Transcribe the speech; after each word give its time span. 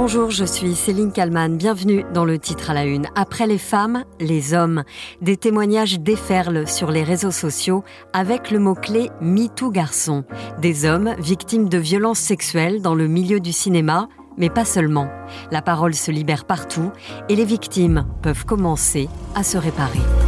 Bonjour, 0.00 0.30
je 0.30 0.44
suis 0.44 0.76
Céline 0.76 1.10
Kalman. 1.10 1.56
Bienvenue 1.56 2.04
dans 2.14 2.24
le 2.24 2.38
titre 2.38 2.70
à 2.70 2.72
la 2.72 2.84
une. 2.84 3.08
Après 3.16 3.48
les 3.48 3.58
femmes, 3.58 4.04
les 4.20 4.54
hommes. 4.54 4.84
Des 5.22 5.36
témoignages 5.36 5.98
déferlent 5.98 6.68
sur 6.68 6.92
les 6.92 7.02
réseaux 7.02 7.32
sociaux 7.32 7.82
avec 8.12 8.52
le 8.52 8.60
mot-clé 8.60 9.10
MeToo 9.20 9.72
garçon. 9.72 10.22
Des 10.60 10.84
hommes 10.84 11.16
victimes 11.18 11.68
de 11.68 11.78
violences 11.78 12.20
sexuelles 12.20 12.80
dans 12.80 12.94
le 12.94 13.08
milieu 13.08 13.40
du 13.40 13.52
cinéma, 13.52 14.08
mais 14.36 14.50
pas 14.50 14.64
seulement. 14.64 15.08
La 15.50 15.62
parole 15.62 15.94
se 15.94 16.12
libère 16.12 16.44
partout 16.44 16.92
et 17.28 17.34
les 17.34 17.44
victimes 17.44 18.06
peuvent 18.22 18.44
commencer 18.44 19.08
à 19.34 19.42
se 19.42 19.58
réparer. 19.58 20.27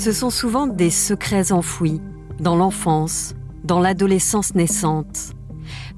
Ce 0.00 0.12
sont 0.12 0.30
souvent 0.30 0.66
des 0.66 0.88
secrets 0.88 1.52
enfouis 1.52 2.00
dans 2.38 2.56
l'enfance, 2.56 3.34
dans 3.64 3.80
l'adolescence 3.80 4.54
naissante, 4.54 5.34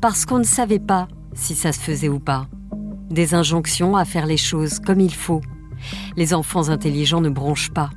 parce 0.01 0.27
qu'on 0.27 0.41
ne 0.41 0.43
savait 0.43 0.81
pas 0.81 1.07
si 1.35 1.55
ça 1.55 1.71
se 1.71 1.79
faisait 1.79 2.09
ou 2.09 2.19
pas. 2.19 2.49
Des 3.11 3.33
injonctions 3.35 3.95
à 3.95 4.05
faire 4.05 4.27
les 4.27 4.37
choses 4.37 4.81
comme 4.81 4.99
il 4.99 5.15
faut. 5.15 5.41
Les 6.17 6.35
enfants 6.35 6.69
intelligents 6.69 7.21
ne 7.21 7.29
bronchent 7.29 7.71
pas. 7.71 7.91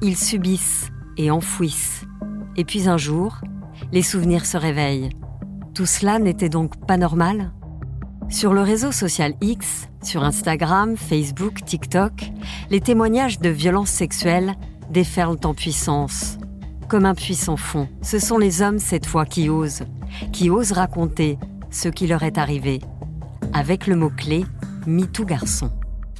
Ils 0.00 0.16
subissent 0.16 0.88
et 1.18 1.30
enfouissent. 1.30 2.06
Et 2.56 2.64
puis 2.64 2.88
un 2.88 2.96
jour, 2.96 3.36
les 3.92 4.00
souvenirs 4.00 4.46
se 4.46 4.56
réveillent. 4.56 5.10
Tout 5.74 5.84
cela 5.84 6.18
n'était 6.18 6.48
donc 6.48 6.86
pas 6.86 6.96
normal? 6.96 7.52
Sur 8.30 8.54
le 8.54 8.62
réseau 8.62 8.90
social 8.90 9.34
X, 9.42 9.90
sur 10.02 10.24
Instagram, 10.24 10.96
Facebook, 10.96 11.62
TikTok, 11.66 12.32
les 12.70 12.80
témoignages 12.80 13.38
de 13.38 13.50
violences 13.50 13.90
sexuelles 13.90 14.54
déferlent 14.92 15.38
en 15.44 15.54
puissance. 15.54 16.36
Comme 16.88 17.06
un 17.06 17.14
puissant 17.14 17.56
fond, 17.56 17.88
ce 18.02 18.18
sont 18.18 18.38
les 18.38 18.60
hommes 18.60 18.78
cette 18.78 19.06
fois 19.06 19.24
qui 19.24 19.48
osent, 19.48 19.84
qui 20.32 20.50
osent 20.50 20.72
raconter 20.72 21.38
ce 21.70 21.88
qui 21.88 22.06
leur 22.06 22.22
est 22.22 22.36
arrivé, 22.36 22.80
avec 23.54 23.86
le 23.86 23.96
mot-clé 23.96 24.44
MeToo 24.86 25.24
garçon. 25.24 25.70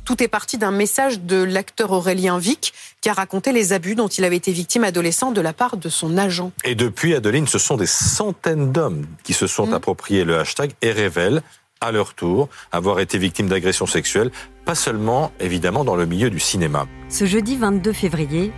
Tout 0.04 0.20
est 0.22 0.28
parti 0.28 0.58
d'un 0.58 0.72
message 0.72 1.20
de 1.20 1.42
l'acteur 1.42 1.92
Aurélien 1.92 2.38
Vic 2.38 2.72
qui 3.00 3.08
a 3.08 3.12
raconté 3.12 3.52
les 3.52 3.72
abus 3.72 3.94
dont 3.94 4.08
il 4.08 4.24
avait 4.24 4.36
été 4.36 4.50
victime 4.50 4.82
adolescent 4.82 5.30
de 5.30 5.40
la 5.40 5.52
part 5.52 5.76
de 5.76 5.88
son 5.88 6.18
agent. 6.18 6.50
Et 6.64 6.74
depuis, 6.74 7.14
Adeline, 7.14 7.46
ce 7.46 7.58
sont 7.58 7.76
des 7.76 7.86
centaines 7.86 8.72
d'hommes 8.72 9.06
qui 9.22 9.32
se 9.32 9.46
sont 9.46 9.68
mmh. 9.68 9.74
appropriés 9.74 10.24
le 10.24 10.38
hashtag 10.38 10.72
et 10.82 10.90
révèlent 10.90 11.42
à 11.82 11.92
leur 11.92 12.14
tour 12.14 12.48
avoir 12.70 13.00
été 13.00 13.18
victimes 13.18 13.48
d'agressions 13.48 13.86
sexuelles, 13.86 14.30
pas 14.64 14.74
seulement 14.74 15.32
évidemment 15.40 15.84
dans 15.84 15.96
le 15.96 16.06
milieu 16.06 16.30
du 16.30 16.40
cinéma. 16.40 16.86
Ce 17.08 17.26
jeudi 17.26 17.56
22 17.56 17.92
février, 17.92 18.52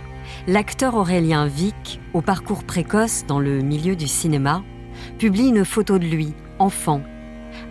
l'acteur 0.47 0.95
Aurélien 0.95 1.47
Vic, 1.47 1.99
au 2.13 2.21
parcours 2.21 2.63
précoce 2.63 3.25
dans 3.27 3.39
le 3.39 3.61
milieu 3.61 3.95
du 3.95 4.07
cinéma, 4.07 4.63
publie 5.17 5.47
une 5.47 5.65
photo 5.65 5.97
de 5.97 6.05
lui, 6.05 6.33
enfant, 6.59 7.01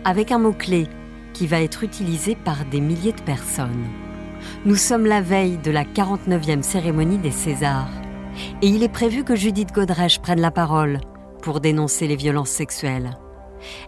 avec 0.03 0.31
un 0.31 0.39
mot-clé 0.39 0.87
qui 1.33 1.47
va 1.47 1.61
être 1.61 1.83
utilisé 1.83 2.35
par 2.35 2.65
des 2.65 2.81
milliers 2.81 3.13
de 3.13 3.21
personnes. 3.21 3.85
Nous 4.65 4.75
sommes 4.75 5.05
la 5.05 5.21
veille 5.21 5.57
de 5.57 5.71
la 5.71 5.83
49e 5.83 6.61
cérémonie 6.61 7.17
des 7.17 7.31
Césars, 7.31 7.89
et 8.61 8.67
il 8.67 8.83
est 8.83 8.89
prévu 8.89 9.23
que 9.23 9.35
Judith 9.35 9.73
Godrèche 9.73 10.19
prenne 10.19 10.41
la 10.41 10.51
parole 10.51 10.99
pour 11.41 11.61
dénoncer 11.61 12.07
les 12.07 12.15
violences 12.15 12.49
sexuelles. 12.49 13.17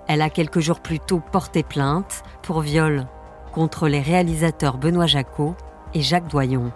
Elle 0.08 0.22
a 0.22 0.30
quelques 0.30 0.60
jours 0.60 0.80
plus 0.80 1.00
tôt 1.00 1.22
porté 1.32 1.64
plainte 1.64 2.24
pour 2.42 2.62
viol 2.62 3.08
contre 3.52 3.88
les 3.88 4.02
réalisateurs 4.02 4.78
Benoît 4.78 5.08
Jacot 5.08 5.56
et 5.94 6.02
Jacques 6.02 6.30
Doyon. 6.30 6.72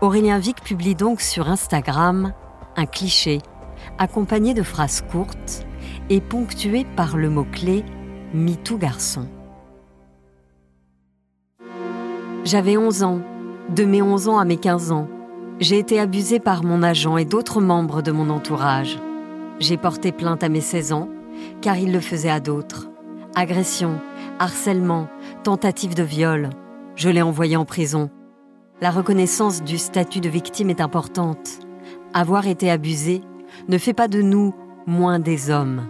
Aurélien 0.00 0.38
Vic 0.38 0.62
publie 0.62 0.94
donc 0.94 1.20
sur 1.20 1.48
Instagram 1.48 2.32
un 2.76 2.86
cliché 2.86 3.38
accompagné 3.98 4.54
de 4.54 4.62
phrases 4.62 5.02
courtes 5.02 5.66
et 6.10 6.20
ponctué 6.20 6.84
par 6.96 7.16
le 7.16 7.30
mot-clé 7.30 7.84
MeToo 8.34 8.78
garçon. 8.78 9.28
J'avais 12.44 12.76
11 12.76 13.02
ans. 13.02 13.20
De 13.68 13.84
mes 13.84 14.02
11 14.02 14.28
ans 14.28 14.38
à 14.38 14.44
mes 14.44 14.56
15 14.56 14.90
ans, 14.90 15.06
j'ai 15.60 15.78
été 15.78 16.00
abusée 16.00 16.40
par 16.40 16.64
mon 16.64 16.82
agent 16.82 17.16
et 17.16 17.24
d'autres 17.24 17.60
membres 17.60 18.02
de 18.02 18.10
mon 18.10 18.28
entourage. 18.28 18.98
J'ai 19.60 19.76
porté 19.76 20.10
plainte 20.10 20.42
à 20.42 20.48
mes 20.48 20.60
16 20.60 20.92
ans 20.92 21.08
car 21.62 21.78
il 21.78 21.92
le 21.92 22.00
faisait 22.00 22.28
à 22.28 22.40
d'autres. 22.40 22.90
Agression, 23.34 23.98
harcèlement, 24.38 25.08
tentative 25.44 25.94
de 25.94 26.02
viol. 26.02 26.50
Je 26.96 27.08
l'ai 27.08 27.22
envoyé 27.22 27.56
en 27.56 27.64
prison. 27.64 28.10
La 28.82 28.90
reconnaissance 28.90 29.62
du 29.62 29.78
statut 29.78 30.20
de 30.20 30.28
victime 30.28 30.68
est 30.68 30.82
importante. 30.82 31.48
Avoir 32.12 32.46
été 32.46 32.70
abusé 32.70 33.22
ne 33.68 33.78
fait 33.78 33.94
pas 33.94 34.08
de 34.08 34.20
nous 34.20 34.52
moins 34.86 35.18
des 35.18 35.50
hommes. 35.50 35.86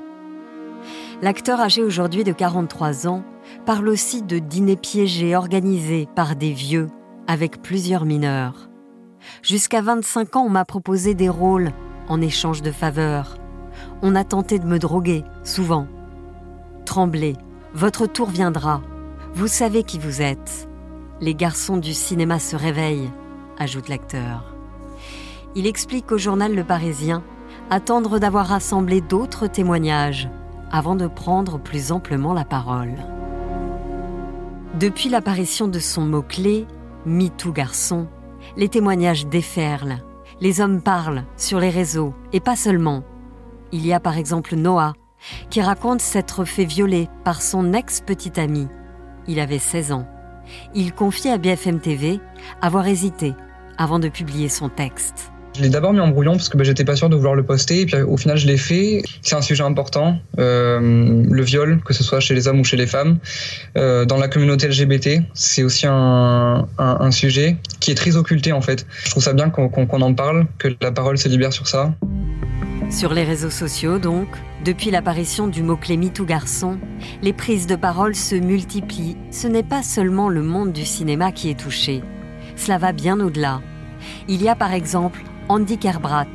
L'acteur 1.23 1.61
âgé 1.61 1.83
aujourd'hui 1.83 2.23
de 2.23 2.33
43 2.33 3.09
ans 3.09 3.25
parle 3.65 3.89
aussi 3.89 4.23
de 4.23 4.39
dîners 4.39 4.77
piégés 4.77 5.35
organisés 5.35 6.09
par 6.15 6.37
des 6.37 6.53
vieux 6.53 6.89
avec 7.27 7.63
plusieurs 7.63 8.05
mineurs. 8.05 8.69
Jusqu'à 9.43 9.81
25 9.81 10.37
ans, 10.37 10.45
on 10.47 10.51
m'a 10.51 10.65
proposé 10.65 11.15
des 11.15 11.29
rôles 11.29 11.73
en 12.09 12.21
échange 12.21 12.63
de 12.63 12.73
faveurs. 12.73 13.37
On 14.03 14.17
a 14.17 14.25
tenté 14.25 14.59
de 14.59 14.67
me 14.67 14.81
droguer, 14.81 15.25
souvent. 15.45 15.87
Tremblez, 16.85 17.37
votre 17.73 18.07
tour 18.07 18.29
viendra. 18.29 18.83
Vous 19.35 19.47
savez 19.47 19.85
qui 19.85 19.99
vous 19.99 20.21
êtes. 20.21 20.69
Les 21.21 21.37
garçons 21.37 21.77
du 21.77 21.95
cinéma 21.95 22.41
se 22.41 22.57
réveillent, 22.57 23.11
ajoute 23.59 23.89
l'acteur. 23.89 24.57
Il 25.55 25.69
explique 25.69 26.11
au 26.11 26.19
journal 26.19 26.55
Le 26.55 26.65
Parisien 26.65 27.23
attendre 27.71 28.19
d'avoir 28.19 28.47
rassemblé 28.47 29.01
d'autres 29.01 29.47
témoignages 29.47 30.29
avant 30.73 30.97
de 30.97 31.07
prendre 31.07 31.59
plus 31.59 31.93
amplement 31.93 32.35
la 32.35 32.45
parole. 32.45 32.97
Depuis 34.81 35.11
l'apparition 35.11 35.69
de 35.69 35.79
son 35.79 36.03
mot-clé, 36.03 36.67
MeToo 37.07 37.53
garçon, 37.53 38.09
les 38.57 38.69
témoignages 38.69 39.27
déferlent. 39.27 40.03
Les 40.41 40.61
hommes 40.61 40.83
parlent 40.83 41.25
sur 41.37 41.61
les 41.61 41.71
réseaux, 41.71 42.15
et 42.33 42.41
pas 42.41 42.57
seulement. 42.57 43.05
Il 43.73 43.87
y 43.87 43.93
a 43.95 44.01
par 44.01 44.19
exemple 44.19 44.55
Noah, 44.55 44.93
qui 45.49 45.63
raconte 45.63 46.03
s'être 46.03 46.45
fait 46.45 46.67
violer 46.67 47.09
par 47.25 47.41
son 47.41 47.73
ex-petite 47.73 48.39
amie. 48.39 48.69
Il 49.27 49.41
avait 49.41 49.59
16 49.59 49.93
ans. 49.93 50.07
Il 50.75 50.93
confie 50.93 51.31
à 51.31 51.39
BFM 51.39 51.81
TV 51.81 52.21
avoir 52.61 52.87
hésité 52.87 53.33
avant 53.79 53.99
de 53.99 54.09
publier 54.09 54.51
son 54.51 54.69
texte. 54.69 55.33
Je 55.57 55.61
l'ai 55.61 55.69
d'abord 55.69 55.93
mis 55.93 56.01
en 56.01 56.09
brouillon 56.09 56.33
parce 56.33 56.49
que 56.49 56.57
bah, 56.57 56.65
j'étais 56.65 56.85
pas 56.85 56.97
sûr 56.97 57.11
de 57.11 57.17
vouloir 57.17 57.35
le 57.35 57.43
poster 57.43 57.83
et 57.83 57.87
puis 57.87 58.01
au 58.01 58.17
final 58.17 58.39
je 58.39 58.47
l'ai 58.47 58.57
fait. 58.57 59.03
C'est 59.21 59.35
un 59.35 59.43
sujet 59.43 59.63
important, 59.63 60.19
euh, 60.39 61.23
le 61.29 61.43
viol, 61.43 61.81
que 61.85 61.93
ce 61.93 62.03
soit 62.03 62.21
chez 62.21 62.35
les 62.35 62.49
hommes 62.49 62.61
ou 62.61 62.65
chez 62.65 62.79
les 62.79 62.87
femmes. 62.87 63.19
Euh, 63.77 64.07
dans 64.07 64.17
la 64.17 64.29
communauté 64.29 64.67
LGBT, 64.69 65.23
c'est 65.35 65.63
aussi 65.63 65.87
un, 65.87 66.67
sujet 67.11 67.57
qui 67.81 67.91
est 67.91 67.95
très 67.95 68.17
occulté 68.17 68.53
en 68.53 68.63
fait. 68.63 68.87
Je 69.05 69.11
trouve 69.11 69.23
ça 69.23 69.35
bien 69.35 69.51
qu'on 69.51 70.01
en 70.01 70.15
parle, 70.15 70.47
que 70.59 70.69
la 70.81 70.91
parole 70.91 71.19
se 71.19 71.29
libère 71.29 71.53
sur 71.53 71.69
ça. 71.69 71.95
Sur 72.93 73.15
les 73.15 73.25
réseaux 73.25 73.49
sociaux, 73.49 73.99
donc, 73.99 74.29
depuis 74.67 74.91
l'apparition 74.91 75.47
du 75.47 75.63
mot-clé 75.63 75.97
MeToo 75.97 76.27
garçon, 76.27 76.79
les 77.23 77.33
prises 77.33 77.67
de 77.67 77.75
parole 77.75 78.15
se 78.15 78.35
multiplient. 78.35 79.17
Ce 79.31 79.49
n'est 79.49 79.63
pas 79.63 79.83
seulement 79.83 80.29
le 80.29 80.43
monde 80.43 80.73
du 80.73 80.85
cinéma 80.85 81.33
qui 81.33 81.49
est 81.49 81.59
touché. 81.59 82.03
Cela 82.55 82.77
va 82.77 82.93
bien 82.93 83.19
au-delà. 83.19 83.63
Il 84.29 84.43
y 84.43 84.49
a 84.51 84.55
par 84.55 84.75
exemple 84.75 85.23
Andy 85.49 85.79
Kerbrat, 85.79 86.27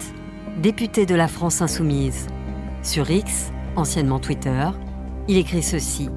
député 0.60 1.06
de 1.06 1.14
la 1.14 1.28
France 1.28 1.62
Insoumise. 1.62 2.26
Sur 2.82 3.12
X, 3.12 3.52
anciennement 3.76 4.20
Twitter, 4.20 4.66
il 5.28 5.38
écrit 5.38 5.62
ceci. 5.62 6.10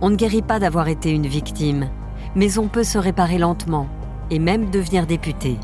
On 0.00 0.08
ne 0.08 0.16
guérit 0.16 0.40
pas 0.40 0.60
d'avoir 0.60 0.88
été 0.88 1.10
une 1.10 1.26
victime, 1.26 1.90
mais 2.34 2.56
on 2.56 2.68
peut 2.68 2.84
se 2.84 2.96
réparer 2.96 3.36
lentement 3.36 3.86
et 4.30 4.38
même 4.38 4.70
devenir 4.70 5.06
député. 5.06 5.58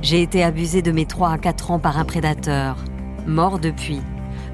J'ai 0.00 0.22
été 0.22 0.42
abusé 0.42 0.80
de 0.80 0.92
mes 0.92 1.04
3 1.04 1.28
à 1.28 1.38
4 1.38 1.72
ans 1.72 1.78
par 1.78 1.98
un 1.98 2.06
prédateur 2.06 2.78
mort 3.28 3.58
depuis, 3.58 4.00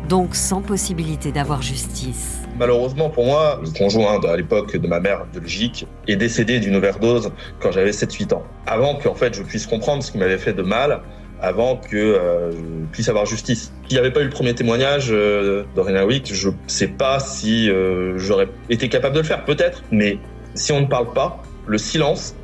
donc 0.09 0.35
sans 0.35 0.61
possibilité 0.61 1.33
d'avoir 1.33 1.63
justice. 1.63 2.41
Malheureusement 2.59 3.09
pour 3.09 3.25
moi, 3.25 3.61
le 3.63 3.71
conjoint 3.71 4.21
à 4.23 4.37
l'époque 4.37 4.77
de 4.77 4.87
ma 4.87 5.01
mère 5.01 5.25
biologique 5.27 5.87
est 6.07 6.17
décédé 6.17 6.61
d'une 6.61 6.77
overdose 6.77 7.31
quand 7.61 7.73
j'avais 7.73 7.93
7-8 7.93 8.35
ans. 8.35 8.43
Avant 8.67 8.97
qu'en 8.97 9.15
fait 9.15 9.35
je 9.35 9.43
puisse 9.43 9.67
comprendre 9.67 10.03
ce 10.03 10.13
qui 10.13 10.19
m'avait 10.19 10.39
fait 10.39 10.53
de 10.53 10.63
mal, 10.63 11.01
avant 11.41 11.77
que 11.77 11.97
euh, 11.97 12.53
je 12.53 12.87
puisse 12.93 13.09
avoir 13.09 13.27
justice. 13.27 13.73
S'il 13.87 13.97
n'y 13.97 13.99
avait 13.99 14.13
pas 14.13 14.21
eu 14.21 14.25
le 14.25 14.31
premier 14.31 14.55
témoignage 14.55 15.09
euh, 15.11 15.65
Wick, 16.07 16.33
je 16.33 16.49
ne 16.49 16.55
sais 16.67 16.89
pas 16.89 17.21
si 17.21 17.71
euh, 17.71 18.19
j'aurais 18.19 18.49
été 18.71 18.89
capable 18.89 19.15
de 19.15 19.21
le 19.21 19.27
faire, 19.27 19.45
peut-être, 19.45 19.83
mais 19.91 20.19
si 20.55 20.73
on 20.73 20.81
ne 20.81 20.87
parle 20.87 21.13
pas, 21.13 21.43
le 21.67 21.79
silence 21.79 22.35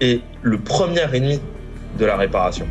est 0.00 0.20
le 0.42 0.58
premier 0.58 1.02
ennemi 1.12 1.40
de 1.98 2.04
la 2.04 2.16
réparation. 2.16 2.66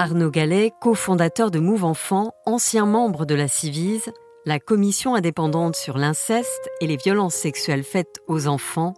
Arnaud 0.00 0.30
Gallet, 0.30 0.72
cofondateur 0.80 1.50
de 1.50 1.58
Move 1.58 1.82
Enfants, 1.82 2.32
ancien 2.46 2.86
membre 2.86 3.26
de 3.26 3.34
la 3.34 3.48
Civise, 3.48 4.12
la 4.46 4.60
commission 4.60 5.16
indépendante 5.16 5.74
sur 5.74 5.98
l'inceste 5.98 6.70
et 6.80 6.86
les 6.86 6.96
violences 6.96 7.34
sexuelles 7.34 7.82
faites 7.82 8.20
aux 8.28 8.46
enfants, 8.46 8.94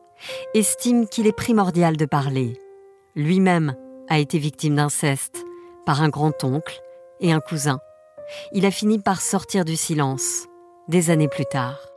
estime 0.53 1.09
qu'il 1.09 1.27
est 1.27 1.33
primordial 1.33 1.97
de 1.97 2.05
parler. 2.05 2.53
Lui-même 3.17 3.77
a 4.11 4.19
été 4.19 4.37
victime 4.37 4.77
d'inceste 4.77 5.43
par 5.87 6.03
un 6.03 6.11
grand-oncle 6.11 6.83
et 7.21 7.33
un 7.33 7.41
cousin. 7.41 7.81
Il 8.53 8.67
a 8.67 8.71
fini 8.71 8.99
par 8.99 9.23
sortir 9.23 9.65
du 9.65 9.77
silence 9.77 10.49
des 10.89 11.09
années 11.09 11.29
plus 11.29 11.47
tard. 11.47 11.90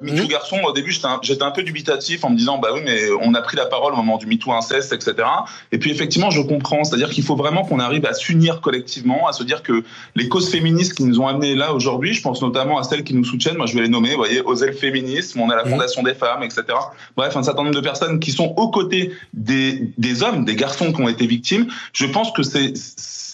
MeToo 0.00 0.24
mmh. 0.24 0.28
garçon, 0.28 0.58
au 0.64 0.72
début, 0.72 0.92
j'étais 0.92 1.42
un, 1.42 1.50
peu 1.50 1.62
dubitatif 1.64 2.24
en 2.24 2.30
me 2.30 2.36
disant, 2.36 2.58
bah 2.58 2.68
oui, 2.72 2.80
mais 2.84 3.10
on 3.20 3.34
a 3.34 3.42
pris 3.42 3.56
la 3.56 3.66
parole 3.66 3.94
au 3.94 3.96
moment 3.96 4.16
du 4.16 4.26
MeToo 4.26 4.52
inceste, 4.52 4.92
etc. 4.92 5.16
Et 5.72 5.78
puis 5.78 5.90
effectivement, 5.90 6.30
je 6.30 6.40
comprends, 6.40 6.84
c'est-à-dire 6.84 7.10
qu'il 7.10 7.24
faut 7.24 7.34
vraiment 7.34 7.64
qu'on 7.64 7.80
arrive 7.80 8.06
à 8.06 8.14
s'unir 8.14 8.60
collectivement, 8.60 9.26
à 9.26 9.32
se 9.32 9.42
dire 9.42 9.62
que 9.62 9.82
les 10.14 10.28
causes 10.28 10.50
féministes 10.50 10.94
qui 10.94 11.02
nous 11.02 11.18
ont 11.20 11.26
amenés 11.26 11.56
là 11.56 11.72
aujourd'hui, 11.72 12.14
je 12.14 12.22
pense 12.22 12.40
notamment 12.42 12.78
à 12.78 12.84
celles 12.84 13.02
qui 13.02 13.12
nous 13.14 13.24
soutiennent, 13.24 13.56
moi 13.56 13.66
je 13.66 13.74
vais 13.74 13.82
les 13.82 13.88
nommer, 13.88 14.10
vous 14.10 14.18
voyez, 14.18 14.40
Osel 14.42 14.72
Féminisme, 14.72 15.40
on 15.40 15.50
a 15.50 15.56
la 15.56 15.64
mmh. 15.64 15.70
Fondation 15.70 16.02
des 16.04 16.14
femmes, 16.14 16.44
etc. 16.44 16.62
Bref, 17.16 17.36
un 17.36 17.42
certain 17.42 17.64
nombre 17.64 17.74
de 17.74 17.80
personnes 17.80 18.20
qui 18.20 18.30
sont 18.30 18.54
aux 18.56 18.70
côtés 18.70 19.12
des, 19.34 19.92
des 19.98 20.22
hommes, 20.22 20.44
des 20.44 20.54
garçons 20.54 20.92
qui 20.92 21.02
ont 21.02 21.08
été 21.08 21.26
victimes. 21.26 21.66
Je 21.92 22.06
pense 22.06 22.30
que 22.30 22.44
c'est, 22.44 22.72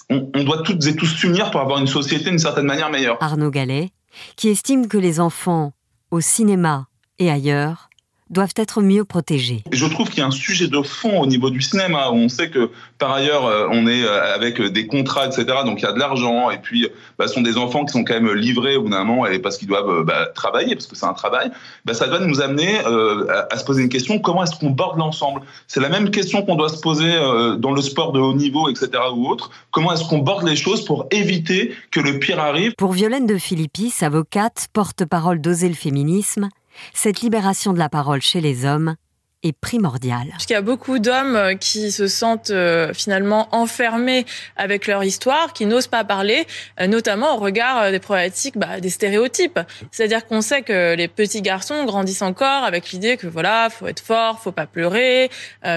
on, 0.08 0.30
on 0.34 0.44
doit 0.44 0.62
toutes 0.62 0.86
et 0.86 0.96
tous 0.96 1.08
s'unir 1.08 1.50
pour 1.50 1.60
avoir 1.60 1.78
une 1.78 1.86
société 1.86 2.30
d'une 2.30 2.38
certaine 2.38 2.66
manière 2.66 2.90
meilleure. 2.90 3.18
Arnaud 3.20 3.50
Gallet, 3.50 3.90
qui 4.36 4.48
estime 4.48 4.88
que 4.88 4.96
les 4.96 5.20
enfants 5.20 5.73
au 6.14 6.20
cinéma 6.20 6.86
et 7.18 7.28
ailleurs, 7.28 7.90
doivent 8.30 8.54
être 8.56 8.80
mieux 8.80 9.04
protégés. 9.04 9.62
Je 9.70 9.86
trouve 9.86 10.08
qu'il 10.08 10.18
y 10.18 10.22
a 10.22 10.26
un 10.26 10.30
sujet 10.30 10.68
de 10.68 10.80
fond 10.82 11.20
au 11.20 11.26
niveau 11.26 11.50
du 11.50 11.60
cinéma 11.60 12.08
où 12.10 12.14
on 12.14 12.28
sait 12.28 12.48
que 12.48 12.70
par 12.98 13.12
ailleurs 13.12 13.44
euh, 13.46 13.68
on 13.70 13.86
est 13.86 14.02
euh, 14.02 14.34
avec 14.34 14.60
des 14.60 14.86
contrats 14.86 15.26
etc 15.26 15.44
donc 15.64 15.80
il 15.80 15.84
y 15.84 15.88
a 15.88 15.92
de 15.92 15.98
l'argent 15.98 16.50
et 16.50 16.58
puis 16.58 16.88
bah, 17.18 17.28
ce 17.28 17.34
sont 17.34 17.42
des 17.42 17.58
enfants 17.58 17.84
qui 17.84 17.92
sont 17.92 18.02
quand 18.04 18.14
même 18.14 18.32
livrés 18.32 18.76
au 18.76 18.82
bout 18.82 18.88
d'un 18.88 19.04
moment 19.04 19.26
et 19.26 19.38
parce 19.38 19.58
qu'ils 19.58 19.68
doivent 19.68 19.90
euh, 19.90 20.04
bah, 20.04 20.28
travailler 20.34 20.74
parce 20.74 20.86
que 20.86 20.96
c'est 20.96 21.06
un 21.06 21.12
travail 21.12 21.50
bah, 21.84 21.92
ça 21.92 22.06
doit 22.06 22.20
nous 22.20 22.40
amener 22.40 22.78
à, 22.78 23.58
se 23.58 23.64
poser 23.64 23.82
une 23.82 23.88
question 23.88 24.18
comment 24.18 24.42
est-ce 24.42 24.58
qu'on 24.58 24.70
borde 24.70 24.98
l'ensemble? 24.98 25.42
C'est 25.66 25.80
la 25.80 25.88
même 25.88 26.10
question 26.10 26.42
qu'on 26.42 26.56
doit 26.56 26.68
se 26.68 26.80
poser 26.80 27.12
dans 27.58 27.72
le 27.72 27.82
sport 27.82 28.12
de 28.12 28.20
haut 28.20 28.34
niveau 28.34 28.68
etc 28.68 28.90
ou 29.14 29.28
autre. 29.28 29.50
Comment 29.70 29.92
est-ce 29.92 30.04
qu'on 30.04 30.18
borde 30.18 30.46
les 30.46 30.56
choses 30.56 30.84
pour 30.84 31.06
éviter 31.10 31.74
que 31.90 32.00
le 32.00 32.18
pire 32.18 32.40
arrive? 32.40 32.74
Pour 32.76 32.92
Violaine 32.92 33.26
de 33.26 33.38
Philippis 33.38 33.92
avocate 34.02 34.68
porte-parole 34.72 35.40
d'oser 35.40 35.68
le 35.68 35.74
féminisme 35.74 36.48
cette 36.92 37.20
libération 37.20 37.72
de 37.72 37.78
la 37.78 37.88
parole 37.88 38.22
chez 38.22 38.40
les 38.40 38.64
hommes 38.64 38.96
est 39.44 39.52
primordiale. 39.52 40.28
Parce 40.30 40.46
qu'il 40.46 40.54
y 40.54 40.56
a 40.56 40.62
beaucoup 40.62 40.98
d'hommes 40.98 41.36
euh, 41.36 41.54
qui 41.54 41.92
se 41.92 42.08
sentent 42.08 42.50
euh, 42.50 42.92
finalement 42.94 43.48
enfermés 43.52 44.24
avec 44.56 44.86
leur 44.86 45.04
histoire, 45.04 45.52
qui 45.52 45.66
n'osent 45.66 45.86
pas 45.86 46.02
parler, 46.02 46.46
euh, 46.80 46.86
notamment 46.86 47.36
au 47.36 47.38
regard 47.38 47.90
des 47.90 47.98
problématiques, 47.98 48.56
bah, 48.56 48.80
des 48.80 48.88
stéréotypes. 48.88 49.60
C'est-à-dire 49.92 50.26
qu'on 50.26 50.40
sait 50.40 50.62
que 50.62 50.94
les 50.94 51.08
petits 51.08 51.42
garçons 51.42 51.84
grandissent 51.84 52.22
encore 52.22 52.64
avec 52.64 52.90
l'idée 52.90 53.16
que 53.16 53.26
voilà, 53.26 53.68
faut 53.70 53.86
être 53.86 54.00
fort, 54.00 54.40
faut 54.40 54.52
pas 54.52 54.66
pleurer, 54.66 55.30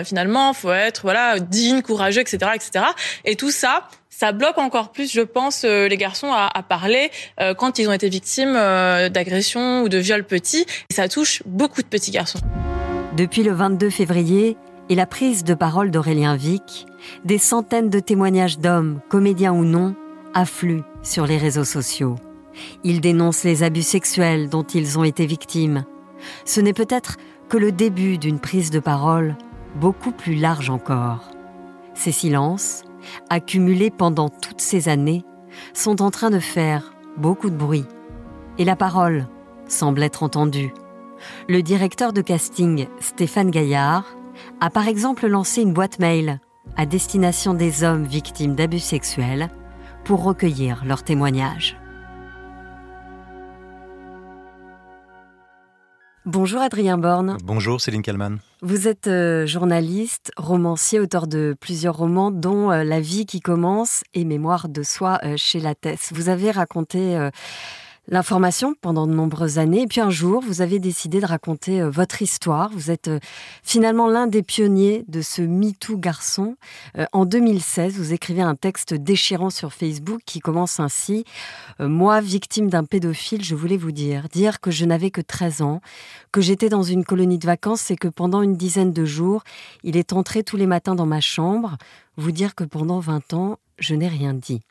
finalement, 0.05 0.53
faut 0.53 0.71
être 0.71 1.01
voilà 1.01 1.39
digne, 1.39 1.81
courageux, 1.81 2.21
etc., 2.21 2.51
etc. 2.55 2.85
Et 3.25 3.35
tout 3.35 3.51
ça, 3.51 3.89
ça 4.17 4.31
bloque 4.31 4.57
encore 4.57 4.91
plus, 4.91 5.11
je 5.11 5.21
pense, 5.21 5.63
euh, 5.63 5.87
les 5.87 5.97
garçons 5.97 6.31
à, 6.31 6.63
parler 6.63 7.11
euh, 7.39 7.53
quand 7.53 7.77
ils 7.77 7.87
ont 7.87 7.93
été 7.93 8.09
victimes 8.09 8.55
euh, 8.55 9.09
d'agressions 9.09 9.83
ou 9.83 9.89
de 9.89 9.99
viols 9.99 10.23
petits. 10.23 10.65
Et 10.89 10.93
ça 10.95 11.07
touche 11.07 11.43
beaucoup 11.45 11.83
de 11.83 11.87
petits 11.87 12.09
garçons. 12.09 12.39
Depuis 13.15 13.43
le 13.43 13.51
22 13.51 13.91
février 13.91 14.57
et 14.89 14.95
la 14.95 15.05
prise 15.05 15.43
de 15.43 15.53
parole 15.53 15.91
d'Aurélien 15.91 16.35
Vic, 16.35 16.87
des 17.25 17.37
centaines 17.37 17.91
de 17.91 17.99
témoignages 17.99 18.57
d'hommes, 18.57 19.01
comédiens 19.07 19.53
ou 19.53 19.63
non, 19.63 19.93
affluent 20.33 20.83
sur 21.03 21.27
les 21.27 21.37
réseaux 21.37 21.63
sociaux. 21.63 22.15
Ils 22.83 23.01
dénoncent 23.01 23.43
les 23.43 23.61
abus 23.61 23.83
sexuels 23.83 24.49
dont 24.49 24.63
ils 24.63 24.97
ont 24.97 25.03
été 25.03 25.27
victimes. 25.27 25.85
Ce 26.43 26.59
n'est 26.59 26.73
peut-être 26.73 27.17
que 27.49 27.57
le 27.57 27.71
début 27.71 28.17
d'une 28.17 28.39
prise 28.39 28.71
de 28.71 28.79
parole 28.79 29.35
beaucoup 29.75 30.11
plus 30.11 30.33
large 30.33 30.71
encore. 30.71 31.29
Ces 31.93 32.11
silences, 32.11 32.81
accumulés 33.29 33.91
pendant 33.91 34.29
toutes 34.29 34.61
ces 34.61 34.89
années, 34.89 35.23
sont 35.73 36.01
en 36.01 36.11
train 36.11 36.29
de 36.29 36.39
faire 36.39 36.93
beaucoup 37.17 37.49
de 37.49 37.55
bruit. 37.55 37.85
Et 38.57 38.65
la 38.65 38.75
parole 38.75 39.27
semble 39.67 40.03
être 40.03 40.23
entendue. 40.23 40.73
Le 41.47 41.61
directeur 41.61 42.13
de 42.13 42.21
casting, 42.21 42.87
Stéphane 42.99 43.51
Gaillard, 43.51 44.05
a 44.61 44.69
par 44.69 44.87
exemple 44.87 45.27
lancé 45.27 45.61
une 45.61 45.73
boîte 45.73 45.99
mail 45.99 46.39
à 46.75 46.85
destination 46.85 47.53
des 47.53 47.83
hommes 47.83 48.05
victimes 48.05 48.55
d'abus 48.55 48.79
sexuels 48.79 49.49
pour 50.03 50.23
recueillir 50.23 50.83
leurs 50.85 51.03
témoignages. 51.03 51.77
Bonjour 56.27 56.59
Adrien 56.59 56.97
Borne. 56.97 57.37
Bonjour 57.41 57.79
Céline 57.79 58.01
Kallmann. 58.01 58.39
Vous 58.61 58.89
êtes 58.89 59.07
euh, 59.07 59.45
journaliste, 59.45 60.33
romancier, 60.35 60.99
auteur 60.99 61.25
de 61.25 61.55
plusieurs 61.57 61.95
romans, 61.95 62.31
dont 62.31 62.69
euh, 62.69 62.83
La 62.83 62.99
vie 62.99 63.25
qui 63.25 63.39
commence 63.39 64.03
et 64.13 64.25
Mémoire 64.25 64.67
de 64.67 64.83
soi 64.83 65.19
euh, 65.23 65.35
chez 65.37 65.61
Lattès. 65.61 66.11
Vous 66.11 66.27
avez 66.27 66.51
raconté 66.51 67.17
l'information 68.07 68.73
pendant 68.81 69.07
de 69.07 69.13
nombreuses 69.13 69.59
années. 69.59 69.83
Et 69.83 69.87
puis 69.87 70.01
un 70.01 70.09
jour, 70.09 70.41
vous 70.41 70.61
avez 70.61 70.79
décidé 70.79 71.19
de 71.19 71.25
raconter 71.25 71.81
euh, 71.81 71.89
votre 71.89 72.21
histoire. 72.21 72.69
Vous 72.71 72.91
êtes 72.91 73.07
euh, 73.07 73.19
finalement 73.63 74.07
l'un 74.07 74.27
des 74.27 74.43
pionniers 74.43 75.03
de 75.07 75.21
ce 75.21 75.41
MeToo 75.41 75.97
garçon. 75.97 76.55
Euh, 76.97 77.05
en 77.11 77.25
2016, 77.25 77.97
vous 77.97 78.13
écrivez 78.13 78.41
un 78.41 78.55
texte 78.55 78.93
déchirant 78.93 79.49
sur 79.49 79.73
Facebook 79.73 80.21
qui 80.25 80.39
commence 80.39 80.79
ainsi. 80.79 81.25
Moi, 81.79 82.21
victime 82.21 82.69
d'un 82.69 82.83
pédophile, 82.83 83.43
je 83.43 83.55
voulais 83.55 83.77
vous 83.77 83.91
dire, 83.91 84.27
dire 84.29 84.59
que 84.59 84.71
je 84.71 84.85
n'avais 84.85 85.11
que 85.11 85.21
13 85.21 85.61
ans, 85.61 85.81
que 86.31 86.41
j'étais 86.41 86.69
dans 86.69 86.83
une 86.83 87.03
colonie 87.03 87.37
de 87.37 87.45
vacances 87.45 87.91
et 87.91 87.95
que 87.95 88.07
pendant 88.07 88.41
une 88.41 88.55
dizaine 88.55 88.91
de 88.91 89.05
jours, 89.05 89.43
il 89.83 89.97
est 89.97 90.13
entré 90.13 90.43
tous 90.43 90.57
les 90.57 90.67
matins 90.67 90.95
dans 90.95 91.05
ma 91.05 91.21
chambre, 91.21 91.77
vous 92.15 92.31
dire 92.31 92.55
que 92.55 92.63
pendant 92.63 92.99
20 92.99 93.33
ans, 93.33 93.59
je 93.79 93.95
n'ai 93.95 94.07
rien 94.07 94.33
dit. 94.33 94.61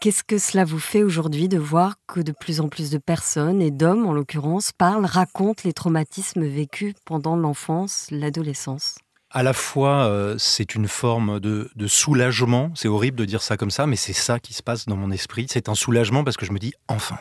Qu'est-ce 0.00 0.22
que 0.22 0.38
cela 0.38 0.64
vous 0.64 0.78
fait 0.78 1.02
aujourd'hui 1.02 1.48
de 1.48 1.58
voir 1.58 1.96
que 2.06 2.20
de 2.20 2.30
plus 2.30 2.60
en 2.60 2.68
plus 2.68 2.90
de 2.90 2.98
personnes, 2.98 3.60
et 3.60 3.72
d'hommes 3.72 4.06
en 4.06 4.12
l'occurrence, 4.12 4.70
parlent, 4.70 5.04
racontent 5.04 5.62
les 5.64 5.72
traumatismes 5.72 6.46
vécus 6.46 6.94
pendant 7.04 7.34
l'enfance, 7.34 8.06
l'adolescence? 8.12 8.98
À 9.30 9.42
la 9.42 9.52
fois, 9.52 10.06
euh, 10.06 10.36
c'est 10.38 10.76
une 10.76 10.86
forme 10.86 11.40
de, 11.40 11.68
soulagement. 11.88 12.70
C'est 12.76 12.86
horrible 12.86 13.16
de 13.16 13.24
dire 13.24 13.42
ça 13.42 13.56
comme 13.56 13.72
ça, 13.72 13.88
mais 13.88 13.96
c'est 13.96 14.12
ça 14.12 14.38
qui 14.38 14.54
se 14.54 14.62
passe 14.62 14.86
dans 14.86 14.96
mon 14.96 15.10
esprit. 15.10 15.46
C'est 15.48 15.68
un 15.68 15.74
soulagement 15.74 16.22
parce 16.22 16.36
que 16.36 16.46
je 16.46 16.52
me 16.52 16.60
dis 16.60 16.74
enfin, 16.86 17.18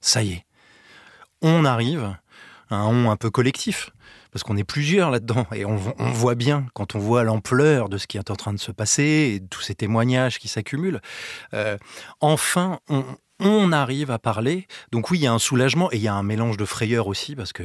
ça 0.00 0.22
y 0.22 0.32
est, 0.32 0.46
on 1.42 1.66
arrive 1.66 2.16
à 2.70 2.76
un 2.76 2.86
on 2.86 3.10
un 3.10 3.16
peu 3.16 3.30
collectif 3.30 3.90
parce 4.32 4.42
qu'on 4.42 4.56
est 4.56 4.64
plusieurs 4.64 5.10
là-dedans 5.10 5.46
et 5.54 5.64
on, 5.64 5.76
voit 5.76 6.34
bien 6.34 6.66
quand 6.74 6.94
on 6.94 6.98
voit 6.98 7.22
l'ampleur 7.22 7.88
de 7.88 7.98
ce 7.98 8.06
qui 8.06 8.16
est 8.16 8.30
en 8.30 8.36
train 8.36 8.52
de 8.52 8.58
se 8.58 8.72
passer 8.72 9.34
et 9.36 9.46
tous 9.46 9.60
ces 9.60 9.74
témoignages 9.74 10.38
qui 10.38 10.48
s'accumulent. 10.48 11.00
Euh, 11.54 11.76
enfin, 12.20 12.80
on, 13.38 13.72
arrive 13.72 14.10
à 14.10 14.18
parler. 14.18 14.66
Donc 14.90 15.10
oui, 15.10 15.18
il 15.18 15.22
y 15.22 15.26
a 15.26 15.32
un 15.32 15.38
soulagement 15.38 15.92
et 15.92 15.96
il 15.96 16.02
y 16.02 16.08
a 16.08 16.14
un 16.14 16.22
mélange 16.22 16.56
de 16.56 16.64
frayeur 16.64 17.08
aussi 17.08 17.36
parce 17.36 17.52
que 17.52 17.64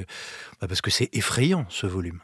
bah, 0.60 0.68
parce 0.68 0.82
que 0.82 0.92
c'est 0.92 1.10
effrayant 1.14 1.66
ce 1.70 1.88
volume. 1.88 2.20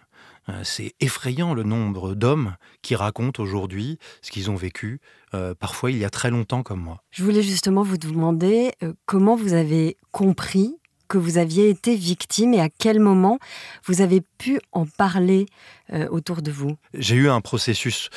Euh, 0.50 0.60
c'est 0.64 0.94
effrayant 1.00 1.54
le 1.54 1.64
nombre 1.64 2.16
d'hommes 2.16 2.56
qui 2.82 2.96
racontent 2.96 3.42
aujourd'hui 3.42 3.98
ce 4.22 4.32
qu'ils 4.32 4.52
ont 4.52 4.56
vécu, 4.56 5.00
euh, 5.34 5.56
parfois 5.56 5.90
il 5.92 5.98
y 5.98 6.04
a 6.04 6.10
très 6.10 6.32
longtemps 6.32 6.64
comme 6.64 6.82
moi. 6.82 7.02
Je 7.12 7.24
voulais 7.24 7.44
justement 7.44 7.84
vous 7.84 7.98
demander 7.98 8.74
comment 9.06 9.38
vous 9.38 9.54
avez 9.54 9.96
compris 10.12 10.76
que 11.14 11.20
vous 11.20 11.38
aviez 11.38 11.70
été 11.70 11.96
victime 11.96 12.56
et 12.56 12.60
à 12.60 12.70
quel 12.70 13.00
moment 13.00 13.38
vous 13.86 14.02
avez 14.02 14.22
pu 14.40 14.60
en 14.72 14.88
parler 14.88 15.46
euh, 15.94 16.08
autour 16.08 16.42
de 16.42 16.50
vous? 16.50 16.76
J'ai 16.96 17.14
eu 17.14 17.30
un 17.30 17.40
processus 17.40 18.10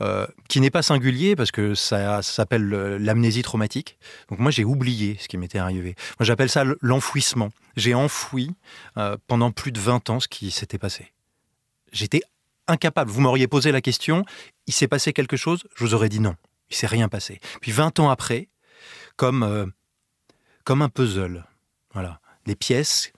euh, 0.00 0.24
qui 0.48 0.60
n'est 0.60 0.70
pas 0.70 0.82
singulier 0.82 1.34
parce 1.34 1.50
que 1.50 1.74
ça, 1.74 2.22
s'appelle 2.22 2.68
l'amnésie 2.68 3.42
traumatique. 3.42 3.98
Donc 4.30 4.38
moi 4.38 4.52
j'ai 4.52 4.62
oublié 4.62 5.16
ce 5.18 5.26
qui 5.26 5.36
m'était 5.36 5.58
arrivé. 5.58 5.96
Moi 6.20 6.24
j'appelle 6.24 6.48
ça 6.48 6.62
l'enfouissement. 6.80 7.50
J'ai 7.76 7.92
enfoui 7.92 8.54
euh, 8.98 9.16
pendant 9.26 9.50
plus 9.50 9.72
de 9.72 9.80
20 9.80 10.10
ans 10.10 10.20
ce 10.20 10.28
qui 10.28 10.52
s'était 10.52 10.78
passé. 10.78 11.12
J'étais 11.90 12.22
incapable. 12.68 13.10
Vous 13.10 13.20
m'auriez 13.20 13.48
posé 13.48 13.72
la 13.72 13.80
question, 13.80 14.24
il 14.68 14.72
s'est 14.72 14.86
passé 14.86 15.12
quelque 15.12 15.36
chose? 15.36 15.64
Je 15.74 15.84
vous 15.84 15.94
aurais 15.94 16.08
dit 16.08 16.20
non. 16.20 16.36
Il 16.70 16.76
s'est 16.76 16.86
rien 16.86 17.08
passé. 17.08 17.40
Puis 17.60 17.72
20 17.72 17.98
ans 17.98 18.10
après, 18.10 18.48
comme, 19.16 19.72
comme 20.62 20.82
un 20.82 20.88
puzzle. 20.88 21.44
Voilà 21.94 22.20
des 22.46 22.56
pièces 22.56 23.12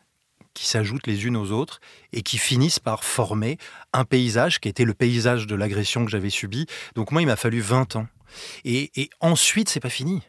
qui 0.54 0.66
s'ajoutent 0.66 1.06
les 1.06 1.26
unes 1.26 1.36
aux 1.36 1.52
autres 1.52 1.80
et 2.12 2.22
qui 2.22 2.38
finissent 2.38 2.78
par 2.78 3.04
former 3.04 3.58
un 3.92 4.04
paysage 4.04 4.58
qui 4.58 4.68
était 4.68 4.84
le 4.84 4.94
paysage 4.94 5.46
de 5.46 5.54
l'agression 5.54 6.04
que 6.04 6.10
j'avais 6.10 6.30
subi. 6.30 6.66
Donc 6.94 7.12
moi, 7.12 7.20
il 7.20 7.26
m'a 7.26 7.36
fallu 7.36 7.60
20 7.60 7.96
ans. 7.96 8.08
Et, 8.64 8.90
et 9.00 9.10
ensuite, 9.20 9.68
c'est 9.68 9.80
pas 9.80 9.90
fini. 9.90 10.22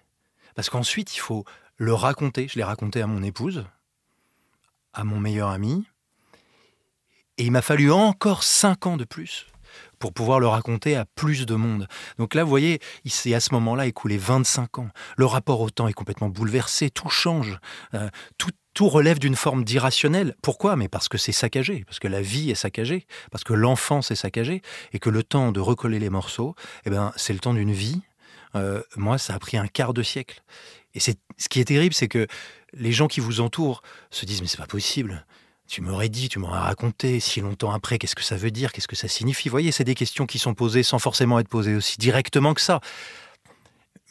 Parce 0.55 0.69
qu'ensuite, 0.69 1.15
il 1.15 1.19
faut 1.19 1.45
le 1.77 1.93
raconter. 1.93 2.47
Je 2.49 2.57
l'ai 2.57 2.63
raconté 2.63 3.01
à 3.01 3.07
mon 3.07 3.23
épouse, 3.23 3.65
à 4.93 5.03
mon 5.03 5.19
meilleur 5.19 5.49
ami. 5.49 5.85
Et 7.37 7.45
il 7.45 7.51
m'a 7.51 7.61
fallu 7.61 7.91
encore 7.91 8.43
5 8.43 8.85
ans 8.87 8.97
de 8.97 9.05
plus 9.05 9.47
pour 9.99 10.13
pouvoir 10.13 10.39
le 10.39 10.47
raconter 10.47 10.95
à 10.95 11.05
plus 11.05 11.45
de 11.45 11.55
monde. 11.55 11.87
Donc 12.17 12.33
là, 12.33 12.43
vous 12.43 12.49
voyez, 12.49 12.79
il 13.03 13.11
s'est 13.11 13.33
à 13.33 13.39
ce 13.39 13.53
moment-là 13.53 13.85
écoulé 13.85 14.17
25 14.17 14.79
ans. 14.79 14.89
Le 15.17 15.25
rapport 15.25 15.61
au 15.61 15.69
temps 15.69 15.87
est 15.87 15.93
complètement 15.93 16.29
bouleversé, 16.29 16.89
tout 16.89 17.09
change. 17.09 17.59
Euh, 17.93 18.09
tout, 18.37 18.51
tout 18.77 18.89
relève 18.89 19.17
d'une 19.17 19.35
forme 19.35 19.63
d'irrationnel. 19.63 20.35
Pourquoi? 20.43 20.75
Mais 20.75 20.87
parce 20.87 21.09
que 21.09 21.17
c'est 21.17 21.31
saccagé, 21.31 21.83
parce 21.87 21.97
que 21.97 22.07
la 22.07 22.21
vie 22.21 22.51
est 22.51 22.55
saccagée, 22.55 23.07
parce 23.31 23.43
que 23.43 23.53
l'enfance 23.53 24.11
est 24.11 24.15
saccagée, 24.15 24.61
et 24.93 24.99
que 24.99 25.09
le 25.09 25.23
temps 25.23 25.51
de 25.51 25.59
recoller 25.59 25.97
les 25.97 26.11
morceaux, 26.11 26.53
eh 26.85 26.91
ben, 26.91 27.11
c'est 27.15 27.33
le 27.33 27.39
temps 27.39 27.55
d'une 27.55 27.71
vie. 27.71 28.03
Euh, 28.53 28.83
moi, 28.95 29.17
ça 29.17 29.33
a 29.33 29.39
pris 29.39 29.57
un 29.57 29.65
quart 29.65 29.95
de 29.95 30.03
siècle. 30.03 30.43
Et 30.93 30.99
ce 30.99 31.13
qui 31.49 31.59
est 31.59 31.65
terrible, 31.65 31.95
c'est 31.95 32.07
que 32.07 32.27
les 32.71 32.91
gens 32.91 33.07
qui 33.07 33.19
vous 33.19 33.41
entourent 33.41 33.81
se 34.11 34.27
disent 34.27 34.41
mais 34.41 34.47
c'est 34.47 34.57
pas 34.57 34.67
possible. 34.67 35.25
Tu 35.67 35.81
m'aurais 35.81 36.09
dit, 36.09 36.29
tu 36.29 36.37
m'aurais 36.37 36.59
raconté 36.59 37.19
si 37.19 37.41
longtemps 37.41 37.71
après, 37.71 37.97
qu'est-ce 37.97 38.15
que 38.15 38.21
ça 38.21 38.37
veut 38.37 38.51
dire, 38.51 38.71
qu'est-ce 38.71 38.87
que 38.87 38.95
ça 38.95 39.07
signifie? 39.07 39.49
Vous 39.49 39.53
voyez, 39.53 39.71
c'est 39.71 39.85
des 39.85 39.95
questions 39.95 40.27
qui 40.27 40.37
sont 40.37 40.53
posées 40.53 40.83
sans 40.83 40.99
forcément 40.99 41.39
être 41.39 41.49
posées 41.49 41.73
aussi 41.73 41.97
directement 41.97 42.53
que 42.53 42.61
ça. 42.61 42.79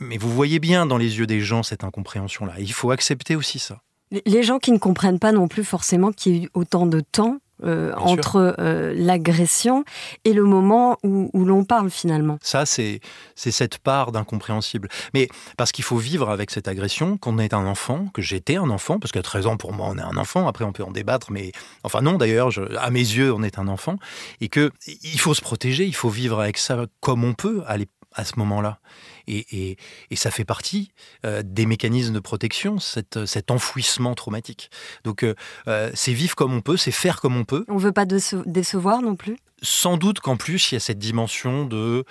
Mais 0.01 0.19
vous 0.19 0.35
voyez 0.35 0.59
bien 0.59 0.87
dans 0.87 0.99
les 0.99 1.19
yeux 1.19 1.29
des 1.29 1.41
gens 1.41 1.63
cette 1.63 1.85
incompréhension-là. 1.85 2.55
Il 2.59 2.73
faut 2.73 2.91
accepter 2.91 3.37
aussi 3.37 3.61
ça. 3.61 3.81
Les 4.11 4.43
gens 4.43 4.59
qui 4.59 4.73
ne 4.73 4.79
comprennent 4.79 5.19
pas 5.19 5.33
non 5.33 5.49
plus 5.49 5.65
forcément 5.65 6.13
qu'il 6.13 6.37
y 6.37 6.39
ait 6.39 6.45
eu 6.45 6.51
autant 6.55 6.87
de 6.87 7.01
temps 7.01 7.39
euh, 7.65 7.95
entre 7.97 8.55
euh, 8.59 8.93
l'agression 8.95 9.83
et 10.27 10.35
le 10.35 10.45
moment 10.45 10.99
où, 11.03 11.31
l'on 11.33 11.65
parle 11.65 11.89
finalement. 11.89 12.37
Ça, 12.43 12.67
c'est 12.67 13.01
cette 13.35 13.79
part 13.79 14.13
d'incompréhensible. 14.13 14.91
Mais 15.15 15.29
parce 15.57 15.73
qu'il 15.73 15.83
faut 15.83 15.97
vivre 15.97 16.29
avec 16.29 16.51
cette 16.51 16.69
agression, 16.69 17.17
qu'on 17.17 17.39
est 17.39 17.55
un 17.55 17.67
enfant, 17.67 18.09
que 18.13 18.21
j'étais 18.21 18.57
un 18.57 18.69
enfant, 18.69 18.99
parce 18.99 19.11
qu'à 19.11 19.23
13 19.23 19.47
ans, 19.47 19.57
pour 19.57 19.73
moi, 19.73 19.89
on 19.91 19.97
est 19.97 20.03
un 20.03 20.19
enfant, 20.19 20.47
après 20.47 20.67
on 20.67 20.73
peut 20.73 20.83
en 20.83 20.91
débattre, 20.91 21.33
mais 21.33 21.53
enfin 21.83 22.03
non, 22.03 22.19
d'ailleurs, 22.19 22.51
à 22.79 22.91
mes 22.91 23.01
yeux, 23.01 23.33
on 23.33 23.43
est 23.43 23.59
un 23.59 23.69
enfant, 23.69 23.97
et 24.43 24.51
que 24.51 24.71
il 24.87 25.19
faut 25.19 25.33
se 25.33 25.41
protéger, 25.41 25.87
il 25.87 25.95
faut 25.95 26.11
vivre 26.11 26.41
avec 26.41 26.59
ça 26.59 26.85
comme 27.01 27.25
on 27.25 27.33
peut 27.33 27.63
à, 27.67 27.79
à 28.17 28.25
ce 28.25 28.39
moment-là. 28.39 28.81
Et, 29.29 29.77
ça 30.15 30.31
fait 30.31 30.45
partie 30.45 30.91
euh, 31.25 31.43
des 31.45 31.67
mécanismes 31.67 32.15
de 32.15 32.21
protection, 32.21 32.79
cet 32.79 33.51
enfouissement 33.51 34.15
traumatique. 34.15 34.71
Donc 35.05 35.23
euh, 35.23 35.35
euh, 35.69 35.91
c'est 35.95 36.13
vivre 36.13 36.35
comme 36.35 36.53
on 36.55 36.63
peut, 36.63 36.77
c'est 36.77 36.91
faire 36.91 37.21
comme 37.21 37.37
on 37.37 37.45
peut. 37.45 37.65
On 37.69 37.75
ne 37.75 37.81
veut 37.81 37.93
pas 37.93 38.07
décevoir 38.07 39.03
non 39.03 39.15
plus? 39.15 39.37
Sans 39.63 39.97
doute 39.99 40.21
qu'en 40.21 40.37
plus, 40.37 40.73
il 40.73 40.75
y 40.75 40.77
a 40.77 40.81
cette 40.81 40.99
dimension 40.99 41.65
de 41.67 42.05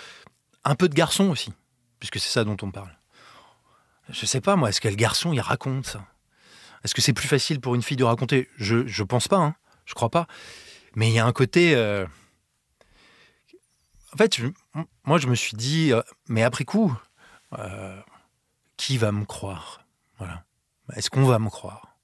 un 0.63 0.75
peu 0.75 0.87
de 0.87 0.95
garçon 0.95 1.29
aussi, 1.29 1.51
puisque 1.99 2.19
c'est 2.19 2.29
ça 2.29 2.43
dont 2.43 2.57
on 2.61 2.71
parle. 2.71 2.95
Je 4.09 4.25
sais 4.25 4.41
pas, 4.41 4.55
moi, 4.55 4.69
est-ce 4.69 4.81
que 4.81 4.87
le 4.87 4.95
garçon, 4.95 5.33
il 5.33 5.39
raconte 5.39 5.87
ça? 5.87 6.05
Est-ce 6.83 6.93
que 6.93 7.01
c'est 7.01 7.13
plus 7.13 7.27
facile 7.27 7.59
pour 7.59 7.73
une 7.73 7.81
fille 7.81 7.97
de 7.97 8.03
raconter? 8.03 8.47
Je 8.57 8.77
ne 8.77 9.03
pense 9.03 9.27
pas, 9.27 9.37
hein, 9.37 9.55
je 9.85 9.95
crois 9.95 10.09
pas. 10.09 10.27
Mais 10.95 11.09
il 11.09 11.13
y 11.13 11.19
a 11.19 11.25
un 11.25 11.33
côté... 11.33 11.75
En 14.13 14.17
fait, 14.17 14.39
moi, 15.05 15.17
je 15.17 15.27
me 15.27 15.35
suis 15.35 15.55
dit, 15.55 15.91
mais 16.27 16.43
après 16.43 16.65
coup, 16.65 16.95
euh, 17.57 17.99
qui 18.77 18.97
va 18.97 19.11
me 19.11 19.25
croire? 19.25 19.85
Voilà. 20.17 20.43
Est-ce 20.93 21.09
qu'on 21.09 21.25
va 21.25 21.39
me 21.39 21.49
croire? 21.49 21.97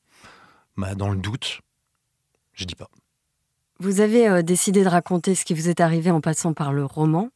Bah, 0.78 0.96
Dans 0.96 1.10
le 1.10 1.18
doute, 1.18 1.62
je 2.54 2.66
dis 2.66 2.76
pas. 2.76 2.90
Vous 3.82 4.00
avez 4.00 4.28
euh, 4.28 4.42
décidé 4.44 4.84
de 4.84 4.88
raconter 4.88 5.34
ce 5.34 5.44
qui 5.44 5.56
vous 5.56 5.68
est 5.68 5.80
arrivé 5.80 6.12
en 6.12 6.22
passant 6.22 6.54
par 6.54 6.72
le 6.72 6.86
roman. 6.86 7.30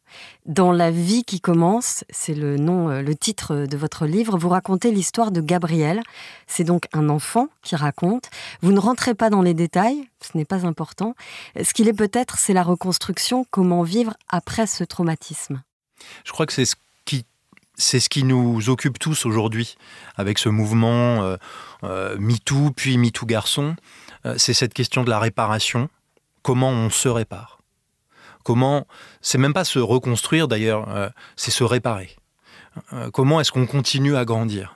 Dans 0.45 0.71
La 0.71 0.91
vie 0.91 1.23
qui 1.23 1.41
commence, 1.41 2.03
c'est 2.11 2.35
le 2.35 2.57
nom, 2.57 2.87
euh, 2.89 3.01
le 3.01 3.15
titre 3.15 3.65
de 3.65 3.77
votre 3.77 4.05
livre, 4.05 4.37
vous 4.37 4.49
racontez 4.49 4.91
l'histoire 4.91 5.31
de 5.31 5.41
Gabriel. 5.41 6.03
C'est 6.45 6.63
donc 6.63 6.85
un 6.93 7.09
enfant 7.09 7.47
qui 7.63 7.75
raconte. 7.75 8.29
Vous 8.61 8.71
ne 8.71 8.79
rentrez 8.79 9.15
pas 9.15 9.31
dans 9.31 9.41
les 9.41 9.55
détails, 9.55 10.07
ce 10.21 10.37
n'est 10.37 10.45
pas 10.45 10.67
important. 10.67 11.15
Ce 11.59 11.73
qu'il 11.73 11.87
est 11.87 11.93
peut-être, 11.93 12.37
c'est 12.37 12.53
la 12.53 12.61
reconstruction, 12.61 13.47
comment 13.49 13.81
vivre 13.81 14.13
après 14.29 14.67
ce 14.67 14.83
traumatisme. 14.83 15.63
Je 16.25 16.31
crois 16.31 16.45
que 16.45 16.53
c'est 16.53 16.65
ce 17.99 18.09
qui 18.09 18.23
nous 18.23 18.69
occupe 18.69 18.99
tous 18.99 19.25
aujourd'hui 19.25 19.77
avec 20.15 20.37
ce 20.37 20.49
mouvement 20.49 21.23
euh, 21.23 21.37
euh, 21.83 22.15
MeToo 22.19 22.69
puis 22.69 22.99
MeToo 22.99 23.25
garçon. 23.25 23.75
Euh, 24.25 24.35
c'est 24.37 24.53
cette 24.53 24.75
question 24.75 25.03
de 25.03 25.09
la 25.09 25.19
réparation. 25.19 25.89
Comment 26.45 26.69
on 26.69 26.91
se 26.91 27.09
répare 27.09 27.57
Comment 28.43 28.85
C'est 29.19 29.39
même 29.39 29.55
pas 29.55 29.63
se 29.65 29.79
reconstruire 29.79 30.47
d'ailleurs, 30.47 31.11
c'est 31.35 31.49
se 31.49 31.63
réparer. 31.63 32.15
comment 33.11 33.41
est-ce 33.41 33.51
qu'on 33.51 33.65
continue 33.65 34.15
à 34.15 34.25
grandir? 34.25 34.75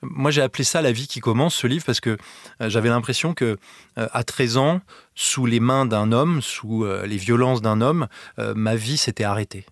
Moi, 0.00 0.30
j'ai 0.30 0.40
appelé 0.40 0.64
ça 0.64 0.80
La 0.80 0.90
vie 0.90 1.06
qui 1.06 1.20
commence, 1.20 1.54
ce 1.54 1.66
livre, 1.66 1.84
parce 1.84 2.00
que 2.00 2.16
j'avais 2.58 2.88
l'impression 2.88 3.34
que, 3.34 3.58
à 3.96 4.24
13 4.24 4.56
ans, 4.56 4.80
sous 5.14 5.44
les 5.44 5.60
mains 5.60 5.84
d'un 5.84 6.10
homme, 6.10 6.40
sous 6.40 6.86
les 7.04 7.18
violences 7.18 7.60
d'un 7.60 7.82
homme, 7.82 8.08
ma 8.38 8.74
vie 8.74 8.96
s'était 8.96 9.24
arrêtée. 9.24 9.66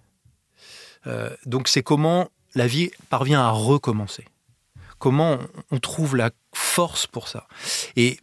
donc, 1.46 1.68
c'est 1.68 1.82
comment 1.82 2.28
la 2.54 2.66
vie 2.66 2.90
parvient 3.08 3.40
à 3.40 3.48
recommencer 3.52 4.26
Comment 4.98 5.38
on 5.70 5.78
trouve 5.78 6.14
la 6.14 6.30
force 6.52 7.06
pour 7.06 7.28
ça 7.28 7.48
Et 7.96 8.18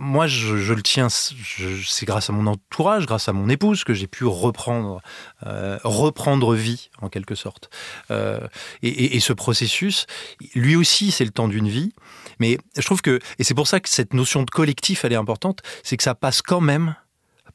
moi, 0.00 0.28
je, 0.28 0.72
le 0.72 0.82
tiens, 0.82 1.08
c'est 1.10 2.06
grâce 2.06 2.30
à 2.30 2.32
mon 2.32 2.46
entourage, 2.46 3.04
grâce 3.04 3.28
à 3.28 3.32
mon 3.32 3.48
épouse, 3.48 3.82
que 3.82 3.94
j'ai 3.94 4.06
pu 4.06 4.24
reprendre, 4.24 5.02
euh, 5.44 5.76
reprendre 5.82 6.54
vie, 6.54 6.88
en 7.02 7.08
quelque 7.08 7.34
sorte. 7.34 7.68
Euh, 8.12 8.38
et, 8.82 9.18
ce 9.18 9.32
processus, 9.32 10.06
lui 10.54 10.76
aussi, 10.76 11.10
c'est 11.10 11.24
le 11.24 11.32
temps 11.32 11.48
d'une 11.48 11.68
vie. 11.68 11.92
Mais 12.38 12.58
je 12.76 12.82
trouve 12.82 13.02
que, 13.02 13.18
et 13.40 13.44
c'est 13.44 13.54
pour 13.54 13.66
ça 13.66 13.80
que 13.80 13.88
cette 13.88 14.14
notion 14.14 14.44
de 14.44 14.50
collectif, 14.50 15.04
elle 15.04 15.12
est 15.12 15.16
importante, 15.16 15.62
c'est 15.82 15.96
que 15.96 16.04
ça 16.04 16.14
passe 16.14 16.42
quand 16.42 16.60
même 16.60 16.94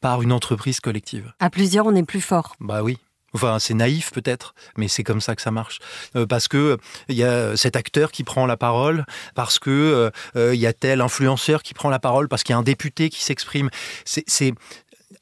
par 0.01 0.21
une 0.21 0.33
entreprise 0.33 0.81
collective. 0.81 1.31
À 1.39 1.49
plusieurs, 1.49 1.85
on 1.85 1.95
est 1.95 2.03
plus 2.03 2.19
fort. 2.19 2.57
Bah 2.59 2.83
oui. 2.83 2.97
Enfin, 3.33 3.57
c'est 3.59 3.73
naïf 3.73 4.11
peut-être, 4.11 4.53
mais 4.77 4.87
c'est 4.87 5.03
comme 5.03 5.21
ça 5.21 5.35
que 5.35 5.41
ça 5.41 5.51
marche. 5.51 5.79
Euh, 6.15 6.25
parce 6.25 6.47
que 6.47 6.77
il 7.09 7.15
y 7.15 7.23
a 7.23 7.57
cet 7.57 7.75
acteur 7.75 8.11
qui 8.11 8.23
prend 8.23 8.45
la 8.45 8.57
parole, 8.57 9.05
parce 9.33 9.59
que 9.59 9.69
euh, 9.69 10.11
euh, 10.35 10.53
il 10.53 10.61
y 10.61 10.67
a 10.67 10.73
tel 10.73 11.01
influenceur 11.01 11.63
qui 11.63 11.73
prend 11.73 11.89
la 11.89 11.99
parole, 11.99 12.27
parce 12.27 12.43
qu'il 12.43 12.53
y 12.53 12.55
a 12.55 12.59
un 12.59 12.63
député 12.63 13.09
qui 13.09 13.23
s'exprime. 13.23 13.69
C'est, 14.05 14.53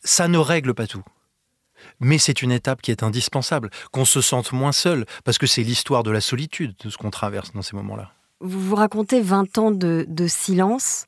ça 0.03 0.27
ne 0.27 0.37
règle 0.37 0.73
pas 0.73 0.87
tout. 0.87 1.03
Mais 1.99 2.17
c'est 2.17 2.41
une 2.41 2.51
étape 2.51 2.81
qui 2.81 2.91
est 2.91 3.03
indispensable, 3.03 3.69
qu'on 3.91 4.05
se 4.05 4.21
sente 4.21 4.51
moins 4.51 4.71
seul, 4.71 5.05
parce 5.23 5.37
que 5.37 5.47
c'est 5.47 5.63
l'histoire 5.63 6.03
de 6.03 6.11
la 6.11 6.21
solitude, 6.21 6.75
de 6.83 6.89
ce 6.89 6.97
qu'on 6.97 7.11
traverse 7.11 7.53
dans 7.53 7.61
ces 7.61 7.75
moments-là. 7.75 8.11
Vous 8.39 8.59
vous 8.59 8.75
racontez 8.75 9.21
20 9.21 9.57
ans 9.59 9.71
de, 9.71 10.05
silence. 10.27 11.05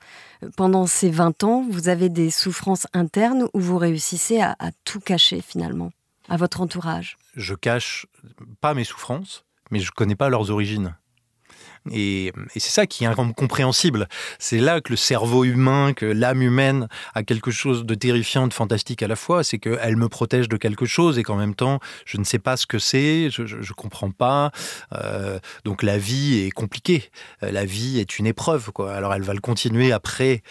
Pendant 0.55 0.85
ces 0.85 1.09
20 1.09 1.43
ans, 1.43 1.65
vous 1.69 1.89
avez 1.89 2.09
des 2.09 2.29
souffrances 2.29 2.85
internes 2.93 3.47
où 3.53 3.59
vous 3.59 3.77
réussissez 3.77 4.39
à 4.41 4.55
tout 4.83 4.99
cacher 4.99 5.41
finalement 5.41 5.91
à 6.29 6.37
votre 6.37 6.61
entourage 6.61 7.17
Je 7.35 7.55
cache 7.55 8.05
pas 8.61 8.73
mes 8.73 8.83
souffrances, 8.83 9.45
mais 9.71 9.79
je 9.79 9.91
connais 9.91 10.15
pas 10.15 10.29
leurs 10.29 10.51
origines. 10.51 10.95
Et, 11.91 12.31
c'est 12.53 12.61
ça 12.61 12.85
qui 12.85 13.03
est 13.03 13.07
incompréhensible. 13.07 14.07
C'est 14.39 14.59
là 14.59 14.81
que 14.81 14.91
le 14.91 14.95
cerveau 14.95 15.43
humain, 15.43 15.93
que 15.93 16.05
l'âme 16.05 16.41
humaine 16.41 16.87
a 17.13 17.23
quelque 17.23 17.51
chose 17.51 17.85
de 17.85 17.95
terrifiant, 17.95 18.47
de 18.47 18.53
fantastique 18.53 19.03
à 19.03 19.07
la 19.07 19.15
fois. 19.15 19.43
C'est 19.43 19.59
qu'elle 19.59 19.97
me 19.97 20.07
protège 20.07 20.47
de 20.47 20.57
quelque 20.57 20.85
chose 20.85 21.17
et 21.19 21.23
qu'en 21.23 21.35
même 21.35 21.55
temps, 21.55 21.79
je 22.05 22.17
ne 22.17 22.23
sais 22.23 22.39
pas 22.39 22.57
ce 22.57 22.65
que 22.65 22.79
c'est, 22.79 23.29
je 23.29 23.43
ne 23.43 23.73
comprends 23.73 24.11
pas. 24.11 24.51
Euh, 24.93 25.39
donc 25.65 25.83
la 25.83 25.97
vie 25.97 26.39
est 26.39 26.51
compliquée. 26.51 27.11
Euh, 27.43 27.51
la 27.51 27.65
vie 27.65 27.99
est 27.99 28.17
une 28.17 28.27
épreuve. 28.27 28.71
Alors 28.89 29.13
elle 29.13 29.23
va 29.23 29.33
le 29.33 29.41
continuer 29.41 29.91
après 29.91 30.41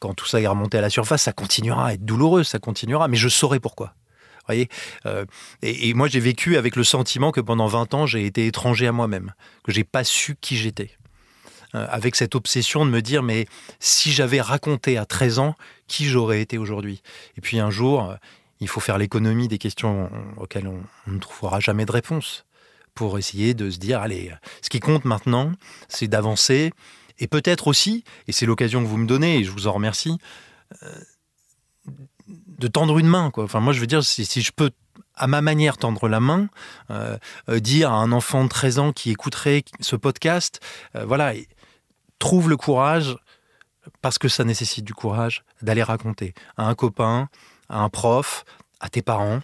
quand 0.00 0.12
tout 0.12 0.26
ça 0.26 0.38
est 0.38 0.46
remonté 0.46 0.76
à 0.76 0.82
la 0.82 0.90
surface, 0.90 1.22
ça 1.22 1.32
continuera 1.32 1.86
à 1.86 1.92
être 1.94 2.04
douloureux, 2.04 2.44
ça 2.44 2.58
continuera, 2.58 3.08
mais 3.08 3.16
je 3.16 3.30
saurai 3.30 3.58
pourquoi 3.58 3.94
voyez 4.46 4.68
euh, 5.06 5.24
et, 5.62 5.94
moi, 5.94 6.08
j'ai 6.08 6.20
vécu 6.20 6.56
avec 6.56 6.76
le 6.76 6.84
sentiment 6.84 7.32
que 7.32 7.40
pendant 7.40 7.66
20 7.66 7.94
ans, 7.94 8.06
j'ai 8.06 8.26
été 8.26 8.46
étranger 8.46 8.86
à 8.86 8.92
moi-même, 8.92 9.32
que 9.62 9.72
j'ai 9.72 9.84
pas 9.84 10.04
su 10.04 10.36
qui 10.40 10.56
j'étais. 10.56 10.90
Euh, 11.74 11.86
avec 11.90 12.14
cette 12.14 12.34
obsession 12.34 12.84
de 12.84 12.90
me 12.90 13.02
dire, 13.02 13.22
mais 13.22 13.46
si 13.80 14.12
j'avais 14.12 14.40
raconté 14.40 14.96
à 14.96 15.06
13 15.06 15.38
ans, 15.38 15.54
qui 15.88 16.06
j'aurais 16.06 16.40
été 16.40 16.58
aujourd'hui? 16.58 17.02
Et 17.36 17.40
puis 17.40 17.58
un 17.58 17.70
jour, 17.70 18.10
euh, 18.10 18.16
il 18.60 18.68
faut 18.68 18.80
faire 18.80 18.98
l'économie 18.98 19.48
des 19.48 19.58
questions 19.58 20.10
auxquelles 20.36 20.68
on, 20.68 20.82
ne 21.10 21.18
trouvera 21.18 21.60
jamais 21.60 21.84
de 21.84 21.92
réponse 21.92 22.44
pour 22.94 23.18
essayer 23.18 23.54
de 23.54 23.70
se 23.70 23.78
dire, 23.78 24.00
allez, 24.00 24.32
ce 24.62 24.70
qui 24.70 24.78
compte 24.78 25.04
maintenant, 25.04 25.52
c'est 25.88 26.06
d'avancer, 26.06 26.72
et 27.18 27.26
peut-être 27.26 27.66
aussi, 27.66 28.04
et 28.28 28.32
c'est 28.32 28.46
l'occasion 28.46 28.80
que 28.80 28.86
vous 28.86 28.96
me 28.96 29.06
donnez, 29.06 29.38
et 29.38 29.44
je 29.44 29.50
vous 29.50 29.66
en 29.66 29.72
remercie, 29.72 30.16
de 32.58 32.68
tendre 32.68 32.98
une 32.98 33.08
main. 33.08 33.30
Enfin, 33.36 33.60
moi, 33.60 33.72
je 33.72 33.80
veux 33.80 33.86
dire, 33.86 34.02
si, 34.04 34.24
je 34.24 34.52
peux 34.52 34.70
à 35.16 35.26
ma 35.26 35.40
manière 35.40 35.76
tendre 35.76 36.08
la 36.08 36.20
main, 36.20 36.48
euh, 36.90 37.16
euh, 37.48 37.60
dire 37.60 37.92
à 37.92 37.96
un 37.96 38.12
enfant 38.12 38.44
de 38.44 38.48
13 38.48 38.78
ans 38.78 38.92
qui 38.92 39.10
écouterait 39.10 39.64
ce 39.80 39.96
podcast, 39.96 40.60
euh, 40.96 41.04
voilà, 41.04 41.34
trouve 42.18 42.48
le 42.48 42.56
courage, 42.56 43.16
parce 44.02 44.18
que 44.18 44.28
ça 44.28 44.44
nécessite 44.44 44.84
du 44.84 44.94
courage, 44.94 45.44
d'aller 45.62 45.82
raconter 45.82 46.34
à 46.56 46.66
un 46.66 46.74
copain, 46.74 47.28
à 47.68 47.80
un 47.80 47.88
prof, 47.88 48.44
à 48.80 48.88
tes 48.88 49.02
parents, 49.02 49.40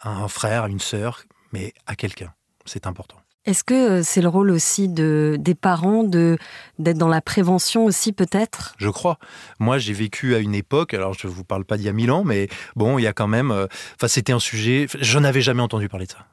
à 0.00 0.10
un 0.10 0.28
frère, 0.28 0.64
à 0.64 0.68
une 0.68 0.80
sœur, 0.80 1.24
mais 1.52 1.74
à 1.86 1.96
quelqu'un. 1.96 2.32
C'est 2.64 2.86
important. 2.86 3.16
Est-ce 3.48 3.64
que 3.64 4.00
euh, 4.00 4.02
c'est 4.02 4.20
le 4.20 4.28
rôle 4.28 4.50
aussi 4.50 4.90
de, 4.90 5.38
des 5.40 5.54
parents 5.54 6.04
d'être 6.04 6.98
dans 6.98 7.08
la 7.08 7.22
prévention 7.22 7.86
aussi 7.86 8.12
peut-être? 8.12 8.74
Je 8.76 8.90
crois. 8.90 9.18
Moi 9.58 9.78
j'ai 9.78 9.94
vécu 9.94 10.34
à 10.34 10.38
une 10.38 10.54
époque, 10.54 10.92
alors 10.92 11.14
je 11.14 11.26
ne 11.26 11.32
vous 11.32 11.44
parle 11.44 11.64
pas 11.64 11.78
d'il 11.78 11.86
y 11.86 11.88
a 11.88 11.94
mille 11.94 12.10
ans, 12.10 12.24
mais 12.24 12.48
bon, 12.76 12.98
il 12.98 13.04
y 13.04 13.06
a 13.06 13.14
quand 13.14 13.26
même... 13.26 13.50
Euh, 13.50 13.66
enfin 13.94 14.06
c'était 14.06 14.34
un 14.34 14.38
sujet... 14.38 14.86
Je 15.00 15.18
n'avais 15.18 15.40
jamais 15.40 15.62
entendu 15.62 15.88
parler 15.88 16.04
de 16.04 16.12
ça. 16.12 16.26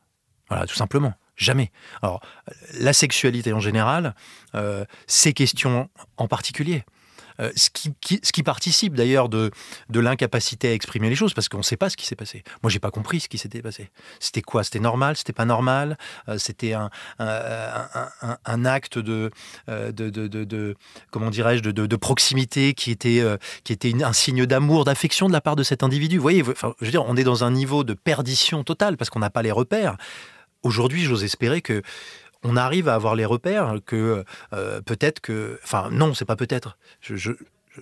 Voilà, 0.49 0.65
tout 0.67 0.75
simplement. 0.75 1.13
Jamais. 1.37 1.71
Alors, 2.01 2.19
la 2.79 2.91
sexualité 2.91 3.53
en 3.53 3.61
général, 3.61 4.13
euh, 4.53 4.83
ces 5.07 5.31
questions 5.31 5.89
en 6.17 6.27
particulier. 6.27 6.83
Euh, 7.39 7.51
ce, 7.55 7.69
qui, 7.69 8.43
participe 8.43 8.95
d'ailleurs 8.95 9.29
de, 9.29 9.51
l'incapacité 9.93 10.69
à 10.69 10.73
exprimer 10.73 11.09
les 11.09 11.15
choses, 11.15 11.33
parce 11.33 11.49
qu'on 11.49 11.57
ne 11.59 11.63
sait 11.63 11.77
pas 11.77 11.89
ce 11.89 11.97
qui 11.97 12.05
s'est 12.05 12.15
passé. 12.15 12.43
Moi, 12.63 12.69
j'ai 12.69 12.79
pas 12.79 12.91
compris 12.91 13.19
ce 13.19 13.27
qui 13.27 13.37
s'était 13.37 13.61
passé. 13.61 13.89
C'était 14.19 14.41
quoi? 14.41 14.63
C'était 14.63 14.79
normal? 14.79 15.17
C'était 15.17 15.33
pas 15.33 15.45
normal? 15.45 15.97
Euh, 16.29 16.37
C'était 16.37 16.73
un, 16.73 16.89
acte 18.65 18.97
de, 18.97 19.31
de 19.67 20.75
comment 21.11 21.29
dirais-je, 21.29 21.63
de, 21.63 21.95
proximité 21.95 22.73
qui 22.73 22.91
était, 22.91 23.23
qui 23.63 23.73
était 23.73 24.03
un 24.03 24.13
signe 24.13 24.45
d'amour, 24.45 24.85
d'affection 24.85 25.27
de 25.27 25.33
la 25.33 25.41
part 25.41 25.55
de 25.55 25.63
cet 25.63 25.83
individu. 25.83 26.17
Vous 26.17 26.21
voyez, 26.21 26.43
enfin, 26.43 26.73
je 26.79 26.85
veux 26.85 26.91
dire, 26.91 27.05
on 27.05 27.15
est 27.15 27.23
dans 27.23 27.43
un 27.43 27.51
niveau 27.51 27.83
de 27.83 27.93
perdition 27.93 28.63
totale 28.63 28.97
parce 28.97 29.09
qu'on 29.09 29.19
n'a 29.19 29.29
pas 29.29 29.41
les 29.41 29.51
repères. 29.51 29.97
Aujourd'hui, 30.63 31.03
j'ose 31.03 31.23
espérer 31.23 31.61
que 31.61 31.83
on 32.45 32.57
arrive 32.57 32.87
à 32.87 32.95
avoir 32.95 33.15
les 33.15 33.25
repères, 33.25 33.75
que 33.85 34.23
euh, 34.53 34.81
peut-être 34.81 35.19
que, 35.19 35.59
enfin 35.63 35.89
non, 35.91 36.13
c'est 36.13 36.25
pas 36.25 36.35
peut-être. 36.35 36.77
Je, 37.01 37.31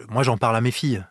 moi, 0.10 0.24
j'en 0.24 0.38
parle 0.38 0.56
à 0.56 0.62
mes 0.62 0.72
filles. 0.72 1.04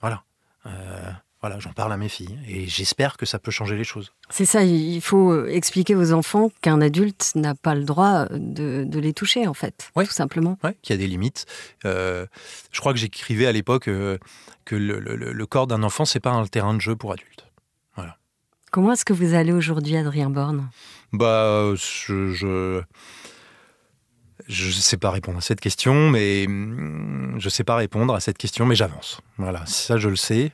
Voilà. 0.00 0.22
Euh, 0.66 1.10
voilà, 1.40 1.58
j'en 1.58 1.72
parle 1.72 1.92
à 1.92 1.96
mes 1.96 2.10
filles 2.10 2.38
et 2.46 2.66
j'espère 2.66 3.16
que 3.16 3.24
ça 3.24 3.38
peut 3.38 3.50
changer 3.50 3.74
les 3.74 3.84
choses. 3.84 4.12
C'est 4.28 4.44
ça, 4.44 4.62
il 4.62 5.00
faut 5.00 5.46
expliquer 5.46 5.94
aux 5.94 6.12
enfants 6.12 6.50
qu'un 6.60 6.82
adulte 6.82 7.32
n'a 7.34 7.54
pas 7.54 7.74
le 7.74 7.84
droit 7.84 8.26
de, 8.30 8.86
les 8.92 9.14
toucher, 9.14 9.46
en 9.46 9.54
fait, 9.54 9.90
tout 9.96 10.04
simplement. 10.06 10.58
Oui, 10.62 10.72
qu'il 10.82 10.94
y 10.94 10.98
a 10.98 11.00
des 11.00 11.06
limites. 11.06 11.46
Euh, 11.86 12.26
je 12.72 12.80
crois 12.80 12.92
que 12.92 12.98
j'écrivais 12.98 13.46
à 13.46 13.52
l'époque 13.52 13.84
que 13.84 14.18
le, 14.76 14.98
le, 15.00 15.46
corps 15.46 15.66
d'un 15.66 15.82
enfant, 15.82 16.04
c'est 16.04 16.20
pas 16.20 16.30
un 16.30 16.46
terrain 16.46 16.74
de 16.74 16.80
jeu 16.80 16.94
pour 16.94 17.12
adultes. 17.12 17.46
Voilà. 17.96 18.18
Comment 18.70 18.92
est-ce 18.92 19.06
que 19.06 19.14
vous 19.14 19.32
allez 19.32 19.52
aujourd'hui, 19.52 19.96
Adrien 19.96 20.28
Borne? 20.28 20.68
Bah, 21.12 21.72
je, 21.74 22.82
je 24.48 24.70
sais 24.70 24.96
pas 24.96 25.10
répondre 25.10 25.38
à 25.38 25.40
cette 25.40 25.60
question, 25.60 26.10
mais 26.10 26.46
je 27.38 27.48
sais 27.48 27.64
pas 27.64 27.76
répondre 27.76 28.14
à 28.14 28.20
cette 28.20 28.38
question, 28.38 28.66
mais 28.66 28.74
j'avance. 28.74 29.20
Voilà, 29.38 29.64
ça 29.66 29.96
je 29.96 30.08
le 30.08 30.16
sais. 30.16 30.52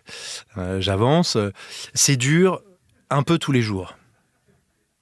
Euh, 0.57 0.81
j'avance. 0.81 1.37
C'est 1.95 2.17
dur, 2.17 2.63
un 3.11 3.23
peu 3.23 3.39
tous 3.39 3.53
les 3.53 3.63
jours, 3.63 3.97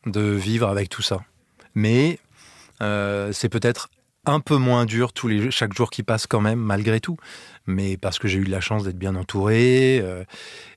de 0.06 0.22
vivre 0.22 0.68
avec 0.68 0.88
tout 0.88 1.02
ça. 1.02 1.24
Mais 1.74 2.18
euh, 2.82 3.32
c'est 3.32 3.48
peut-être 3.48 3.88
un 4.26 4.40
peu 4.40 4.56
moins 4.56 4.84
dur 4.84 5.12
tous 5.12 5.28
les 5.28 5.50
chaque 5.50 5.74
jour 5.74 5.90
qui 5.90 6.02
passe 6.02 6.26
quand 6.26 6.40
même, 6.40 6.58
malgré 6.58 7.00
tout 7.00 7.16
mais 7.66 7.96
parce 7.96 8.18
que 8.18 8.28
j'ai 8.28 8.38
eu 8.38 8.44
la 8.44 8.60
chance 8.60 8.84
d'être 8.84 8.98
bien 8.98 9.14
entouré 9.16 10.00
euh, 10.02 10.24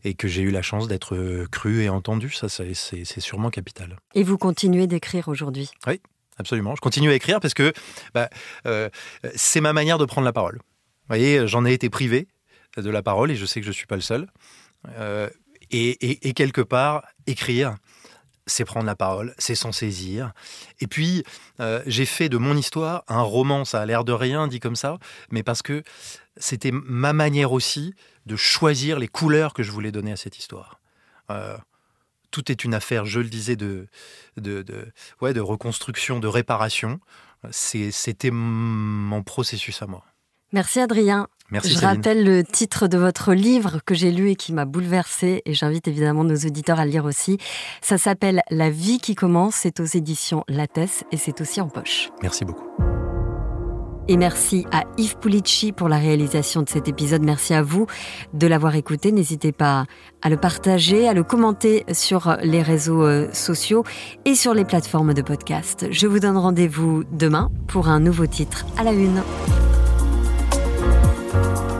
et 0.03 0.13
que 0.13 0.27
j'ai 0.27 0.41
eu 0.41 0.51
la 0.51 0.61
chance 0.61 0.87
d'être 0.87 1.15
euh, 1.15 1.47
cru 1.51 1.83
et 1.83 1.89
entendu. 1.89 2.29
Ça, 2.31 2.47
c'est 2.49 2.73
sûrement 3.19 3.49
capital. 3.49 3.97
Et 4.13 4.23
vous 4.23 4.37
continuez 4.37 4.87
d'écrire 4.87 5.27
aujourd'hui? 5.27 5.69
Oui, 5.85 6.01
absolument. 6.37 6.75
Je 6.75 6.81
continue 6.81 7.09
à 7.09 7.15
écrire 7.15 7.39
parce 7.39 7.53
que 7.53 7.73
bah, 8.13 8.29
euh, 8.65 8.89
c'est 9.35 9.61
ma 9.61 9.73
manière 9.73 9.97
de 9.97 10.05
prendre 10.05 10.25
la 10.25 10.33
parole. 10.33 10.55
Vous 10.55 11.15
voyez, 11.15 11.47
j'en 11.47 11.65
ai 11.65 11.73
été 11.73 11.89
privé 11.89 12.27
de 12.77 12.89
la 12.89 13.01
parole 13.01 13.31
et 13.31 13.35
je 13.35 13.45
sais 13.45 13.59
que 13.59 13.65
je 13.65 13.71
ne 13.71 13.75
suis 13.75 13.87
pas 13.87 13.95
le 13.95 14.01
seul. 14.01 14.27
et, 15.71 16.33
quelque 16.33 16.61
part, 16.61 17.03
écrire, 17.25 17.75
c'est 18.47 18.65
prendre 18.65 18.85
la 18.85 18.95
parole, 18.95 19.35
c'est 19.37 19.55
s'en 19.55 19.71
saisir. 19.71 20.31
Et 20.79 20.87
puis, 20.87 21.23
j'ai 21.85 22.05
fait 22.05 22.29
de 22.29 22.37
mon 22.37 22.57
histoire 22.57 23.03
un 23.07 23.21
roman, 23.21 23.65
ça 23.65 23.81
a 23.81 23.85
l'air 23.85 24.03
de 24.03 24.13
rien 24.13 24.47
dit 24.47 24.59
comme 24.59 24.75
ça, 24.75 24.97
mais 25.31 25.43
parce 25.43 25.61
que 25.61 25.83
c'était 26.37 26.71
ma 26.71 27.13
manière 27.13 27.51
aussi 27.51 27.93
de 28.25 28.35
choisir 28.35 28.99
les 28.99 29.07
couleurs 29.07 29.53
que 29.53 29.63
je 29.63 29.71
voulais 29.71 29.91
donner 29.91 30.11
à 30.11 30.17
cette 30.17 30.37
histoire. 30.37 30.79
Euh, 31.29 31.57
tout 32.31 32.51
est 32.51 32.63
une 32.63 32.73
affaire, 32.73 33.05
je 33.05 33.19
le 33.19 33.29
disais, 33.29 33.55
de, 33.55 33.87
de, 34.37 34.63
ouais, 35.21 35.33
de 35.33 35.39
reconstruction, 35.39 36.19
de 36.19 36.27
réparation. 36.27 36.99
C'était 37.51 38.31
mon 38.31 39.23
processus 39.23 39.81
à 39.81 39.87
moi. 39.87 40.03
Merci 40.53 40.79
Adrien. 40.79 41.27
Merci 41.49 41.69
je 41.69 41.79
rappelle 41.79 42.25
le 42.25 42.43
titre 42.43 42.87
de 42.87 42.97
votre 42.97 43.33
livre 43.33 43.79
que 43.85 43.95
j'ai 43.95 44.11
lu 44.11 44.31
et 44.31 44.35
qui 44.35 44.51
m'a 44.51 44.65
bouleversé 44.65 45.41
et 45.45 45.53
j'invite 45.53 45.87
évidemment 45.87 46.25
nos 46.25 46.35
auditeurs 46.35 46.79
à 46.79 46.85
le 46.85 46.91
lire 46.91 47.05
aussi. 47.05 47.37
Ça 47.81 47.97
s'appelle 47.97 48.41
La 48.49 48.69
vie 48.69 48.99
qui 48.99 49.15
commence, 49.15 49.55
c'est 49.55 49.79
aux 49.79 49.85
éditions 49.85 50.43
Lattès 50.49 51.05
et 51.11 51.17
c'est 51.17 51.39
aussi 51.39 51.61
en 51.61 51.69
poche. 51.69 52.09
Merci 52.21 52.43
beaucoup. 52.43 52.67
Et 54.09 54.15
merci 54.15 54.65
à 54.71 54.83
Yves 54.97 55.17
Pulici 55.17 55.73
pour 55.73 55.89
la 55.89 55.97
réalisation 55.97 56.61
de 56.61 56.69
cet 56.69 56.87
épisode. 56.87 57.23
Merci 57.23 57.53
à 57.53 57.61
vous 57.61 57.87
de 58.33 58.47
l'avoir 58.47 58.75
écouté. 58.75 59.11
N'hésitez 59.11 59.51
pas 59.51 59.85
à 60.21 60.29
le 60.29 60.37
partager, 60.37 61.07
à 61.07 61.13
le 61.13 61.23
commenter 61.23 61.85
sur 61.91 62.37
les 62.41 62.61
réseaux 62.61 63.03
euh, 63.03 63.27
sociaux 63.33 63.83
et 64.23 64.35
sur 64.35 64.53
les 64.53 64.63
plateformes 64.63 65.13
de 65.13 65.21
podcast. 65.21 65.87
Je 65.91 66.07
vous 66.07 66.19
donne 66.19 66.37
rendez-vous 66.37 67.03
demain 67.11 67.51
pour 67.67 67.89
un 67.89 67.99
nouveau 67.99 68.27
titre 68.27 68.65
à 68.77 68.83
la 68.83 68.93
une. 68.93 69.21
Thank 71.37 71.71
you. 71.71 71.76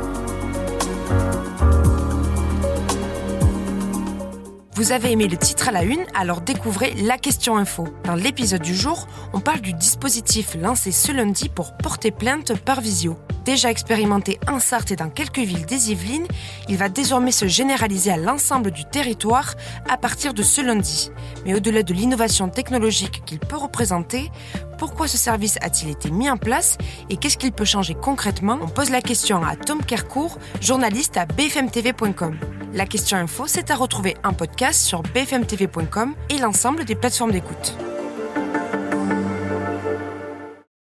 Vous 4.77 4.91
avez 4.91 5.11
aimé 5.11 5.27
le 5.27 5.37
titre 5.37 5.69
à 5.69 5.71
la 5.71 5.81
une, 5.81 6.05
alors 6.13 6.39
découvrez 6.39 6.93
la 7.01 7.17
question 7.17 7.57
info. 7.57 7.87
Dans 8.03 8.13
l'épisode 8.13 8.61
du 8.61 8.75
jour, 8.75 9.07
on 9.33 9.39
parle 9.39 9.61
du 9.61 9.73
dispositif 9.73 10.53
lancé 10.53 10.91
ce 10.91 11.11
lundi 11.11 11.49
pour 11.49 11.75
porter 11.77 12.11
plainte 12.11 12.55
par 12.59 12.79
visio. 12.79 13.17
Déjà 13.43 13.71
expérimenté 13.71 14.39
en 14.47 14.59
Sarthe 14.59 14.91
et 14.91 14.95
dans 14.95 15.09
quelques 15.09 15.39
villes 15.39 15.65
des 15.65 15.91
Yvelines, 15.91 16.27
il 16.69 16.77
va 16.77 16.89
désormais 16.89 17.31
se 17.31 17.47
généraliser 17.47 18.11
à 18.11 18.17
l'ensemble 18.17 18.69
du 18.69 18.85
territoire 18.85 19.55
à 19.89 19.97
partir 19.97 20.35
de 20.35 20.43
ce 20.43 20.61
lundi. 20.61 21.09
Mais 21.43 21.55
au-delà 21.55 21.81
de 21.81 21.93
l'innovation 21.95 22.47
technologique 22.47 23.23
qu'il 23.25 23.39
peut 23.39 23.57
représenter, 23.57 24.29
pourquoi 24.77 25.07
ce 25.07 25.17
service 25.17 25.57
a-t-il 25.61 25.89
été 25.89 26.11
mis 26.11 26.29
en 26.29 26.37
place 26.37 26.77
et 27.09 27.17
qu'est-ce 27.17 27.39
qu'il 27.39 27.51
peut 27.51 27.65
changer 27.65 27.95
concrètement? 27.95 28.59
On 28.61 28.67
pose 28.67 28.91
la 28.91 29.01
question 29.01 29.43
à 29.43 29.55
Tom 29.55 29.83
Kercourt, 29.83 30.37
journaliste 30.61 31.17
à 31.17 31.25
bfmtv.com. 31.25 32.37
La 32.73 32.85
question 32.85 33.17
info, 33.17 33.45
c'est 33.47 33.71
à 33.71 33.75
retrouver 33.75 34.17
en 34.23 34.33
sur 34.73 35.03
bfmtv.com 35.03 36.13
et 36.29 36.37
l'ensemble 36.37 36.85
des 36.85 36.95
plateformes 36.95 37.31
d'écoute. 37.31 37.75